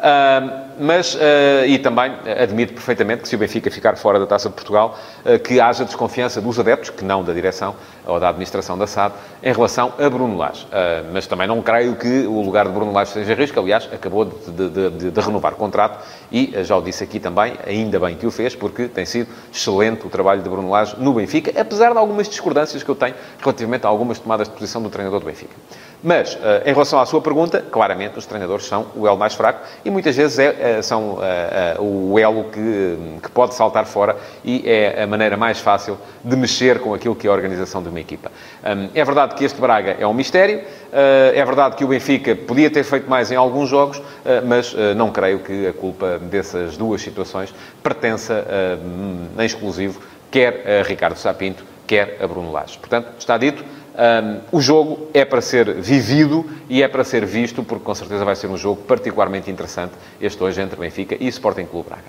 Uh, 0.00 0.70
mas, 0.78 1.14
uh, 1.14 1.18
e 1.66 1.78
também 1.78 2.10
admito 2.42 2.72
perfeitamente 2.72 3.20
que 3.20 3.28
se 3.28 3.36
o 3.36 3.38
Benfica 3.38 3.70
ficar 3.70 3.96
fora 3.96 4.18
da 4.18 4.26
Taça 4.26 4.48
de 4.48 4.54
Portugal, 4.54 4.98
uh, 5.26 5.38
que 5.38 5.60
haja 5.60 5.84
desconfiança 5.84 6.40
dos 6.40 6.58
adeptos, 6.58 6.88
que 6.88 7.04
não 7.04 7.22
da 7.22 7.34
direção 7.34 7.76
ou 8.06 8.18
da 8.18 8.30
administração 8.30 8.78
da 8.78 8.86
SAD, 8.86 9.14
em 9.42 9.52
relação 9.52 9.92
a 9.98 10.08
Bruno 10.08 10.38
Lage. 10.38 10.66
mas 11.12 11.26
também 11.26 11.46
não 11.46 11.60
creio 11.60 11.94
que 11.96 12.26
o 12.26 12.40
lugar 12.40 12.66
de 12.66 12.72
Bruno 12.72 12.92
Lage 12.92 13.12
seja 13.12 13.34
risco. 13.34 13.60
Aliás, 13.60 13.88
acabou 13.92 14.24
de, 14.24 14.68
de, 14.68 14.90
de, 14.90 15.10
de 15.10 15.20
renovar 15.20 15.52
o 15.52 15.56
contrato 15.56 16.02
e 16.32 16.52
já 16.64 16.76
o 16.76 16.80
disse 16.80 17.04
aqui 17.04 17.20
também, 17.20 17.54
ainda 17.64 18.00
bem 18.00 18.16
que 18.16 18.26
o 18.26 18.30
fez, 18.30 18.56
porque 18.56 18.88
tem 18.88 19.04
sido 19.04 19.28
excelente 19.52 20.06
o 20.06 20.10
trabalho 20.10 20.42
de 20.42 20.48
Bruno 20.48 20.70
Lage 20.70 20.96
no 20.98 21.12
Benfica, 21.12 21.60
apesar 21.60 21.92
de 21.92 21.98
algumas 21.98 22.26
discordâncias 22.26 22.82
que 22.82 22.88
eu 22.88 22.96
tenho 22.96 23.14
relativamente 23.38 23.84
a 23.84 23.88
algumas 23.88 24.18
tomadas 24.18 24.48
de 24.48 24.54
posição 24.54 24.82
do 24.82 24.88
treinador 24.88 25.20
do 25.20 25.26
Benfica. 25.26 25.54
Mas, 26.02 26.38
em 26.64 26.72
relação 26.72 26.98
à 26.98 27.06
sua 27.06 27.20
pergunta, 27.20 27.64
claramente 27.70 28.18
os 28.18 28.26
treinadores 28.26 28.66
são 28.66 28.86
o 28.96 29.06
L 29.06 29.16
mais 29.16 29.34
fraco 29.34 29.66
e 29.84 29.90
muitas 29.90 30.16
vezes 30.16 30.38
é, 30.38 30.78
é 30.78 30.82
são 30.82 31.18
é, 31.22 31.76
o 31.78 32.18
elo 32.18 32.44
que, 32.44 33.18
que 33.22 33.30
pode 33.30 33.54
saltar 33.54 33.84
fora 33.84 34.16
e 34.44 34.62
é 34.66 35.02
a 35.02 35.06
maneira 35.06 35.36
mais 35.36 35.60
fácil 35.60 35.98
de 36.24 36.36
mexer 36.36 36.80
com 36.80 36.94
aquilo 36.94 37.14
que 37.14 37.26
é 37.26 37.30
a 37.30 37.32
organização 37.32 37.82
de 37.82 37.88
uma 37.88 38.00
equipa. 38.00 38.30
Hum, 38.64 38.88
é 38.94 39.04
verdade 39.04 39.34
que 39.34 39.44
este 39.44 39.60
Braga 39.60 39.96
é 39.98 40.06
um 40.06 40.14
mistério, 40.14 40.62
é 40.92 41.44
verdade 41.44 41.76
que 41.76 41.84
o 41.84 41.88
Benfica 41.88 42.34
podia 42.34 42.70
ter 42.70 42.82
feito 42.82 43.08
mais 43.08 43.30
em 43.30 43.36
alguns 43.36 43.68
jogos, 43.68 44.02
mas 44.44 44.74
não 44.96 45.10
creio 45.10 45.38
que 45.38 45.68
a 45.68 45.72
culpa 45.72 46.18
dessas 46.18 46.76
duas 46.76 47.00
situações 47.00 47.54
pertença 47.82 48.44
em 49.38 49.44
exclusivo 49.44 50.00
quer 50.30 50.80
a 50.80 50.82
Ricardo 50.86 51.16
Sapinto, 51.16 51.64
quer 51.86 52.18
a 52.20 52.26
Bruno 52.26 52.52
Lage. 52.52 52.78
Portanto, 52.78 53.08
está 53.18 53.36
dito, 53.36 53.64
um, 54.00 54.40
o 54.56 54.60
jogo 54.60 55.08
é 55.12 55.26
para 55.26 55.42
ser 55.42 55.74
vivido 55.74 56.46
e 56.68 56.82
é 56.82 56.88
para 56.88 57.04
ser 57.04 57.26
visto, 57.26 57.62
porque 57.62 57.84
com 57.84 57.94
certeza 57.94 58.24
vai 58.24 58.34
ser 58.34 58.46
um 58.46 58.56
jogo 58.56 58.80
particularmente 58.82 59.50
interessante, 59.50 59.92
este 60.18 60.42
hoje 60.42 60.62
entre 60.62 60.80
Benfica 60.80 61.16
e 61.20 61.28
Sporting 61.28 61.66
Clube 61.66 61.88
Braga. 61.88 62.04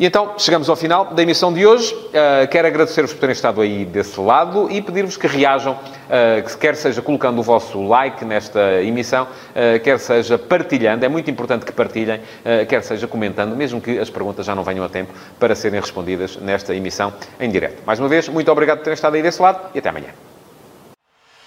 E 0.00 0.06
então, 0.06 0.32
chegamos 0.38 0.66
ao 0.70 0.76
final 0.76 1.12
da 1.12 1.22
emissão 1.22 1.52
de 1.52 1.66
hoje. 1.66 1.94
Uh, 1.94 2.48
quero 2.50 2.66
agradecer-vos 2.66 3.12
por 3.12 3.20
terem 3.20 3.34
estado 3.34 3.60
aí 3.60 3.84
desse 3.84 4.18
lado 4.18 4.66
e 4.70 4.80
pedir-vos 4.80 5.18
que 5.18 5.26
reajam, 5.26 5.74
uh, 5.74 6.42
que 6.42 6.56
quer 6.56 6.74
seja 6.74 7.02
colocando 7.02 7.38
o 7.40 7.42
vosso 7.42 7.86
like 7.86 8.24
nesta 8.24 8.82
emissão, 8.82 9.24
uh, 9.24 9.78
quer 9.80 9.98
seja 9.98 10.38
partilhando, 10.38 11.04
é 11.04 11.08
muito 11.08 11.30
importante 11.30 11.66
que 11.66 11.72
partilhem, 11.72 12.18
quer 12.66 12.82
seja 12.82 13.06
comentando, 13.06 13.54
mesmo 13.54 13.78
que 13.78 13.98
as 13.98 14.08
perguntas 14.08 14.46
já 14.46 14.54
não 14.54 14.64
venham 14.64 14.82
a 14.86 14.88
tempo 14.88 15.12
para 15.38 15.54
serem 15.54 15.78
respondidas 15.78 16.36
nesta 16.36 16.74
emissão 16.74 17.12
em 17.38 17.50
direto. 17.50 17.82
Mais 17.84 18.00
uma 18.00 18.08
vez, 18.08 18.26
muito 18.26 18.50
obrigado 18.50 18.78
por 18.78 18.84
terem 18.84 18.94
estado 18.94 19.16
aí 19.16 19.22
desse 19.22 19.42
lado 19.42 19.68
e 19.74 19.80
até 19.80 19.90
amanhã. 19.90 20.29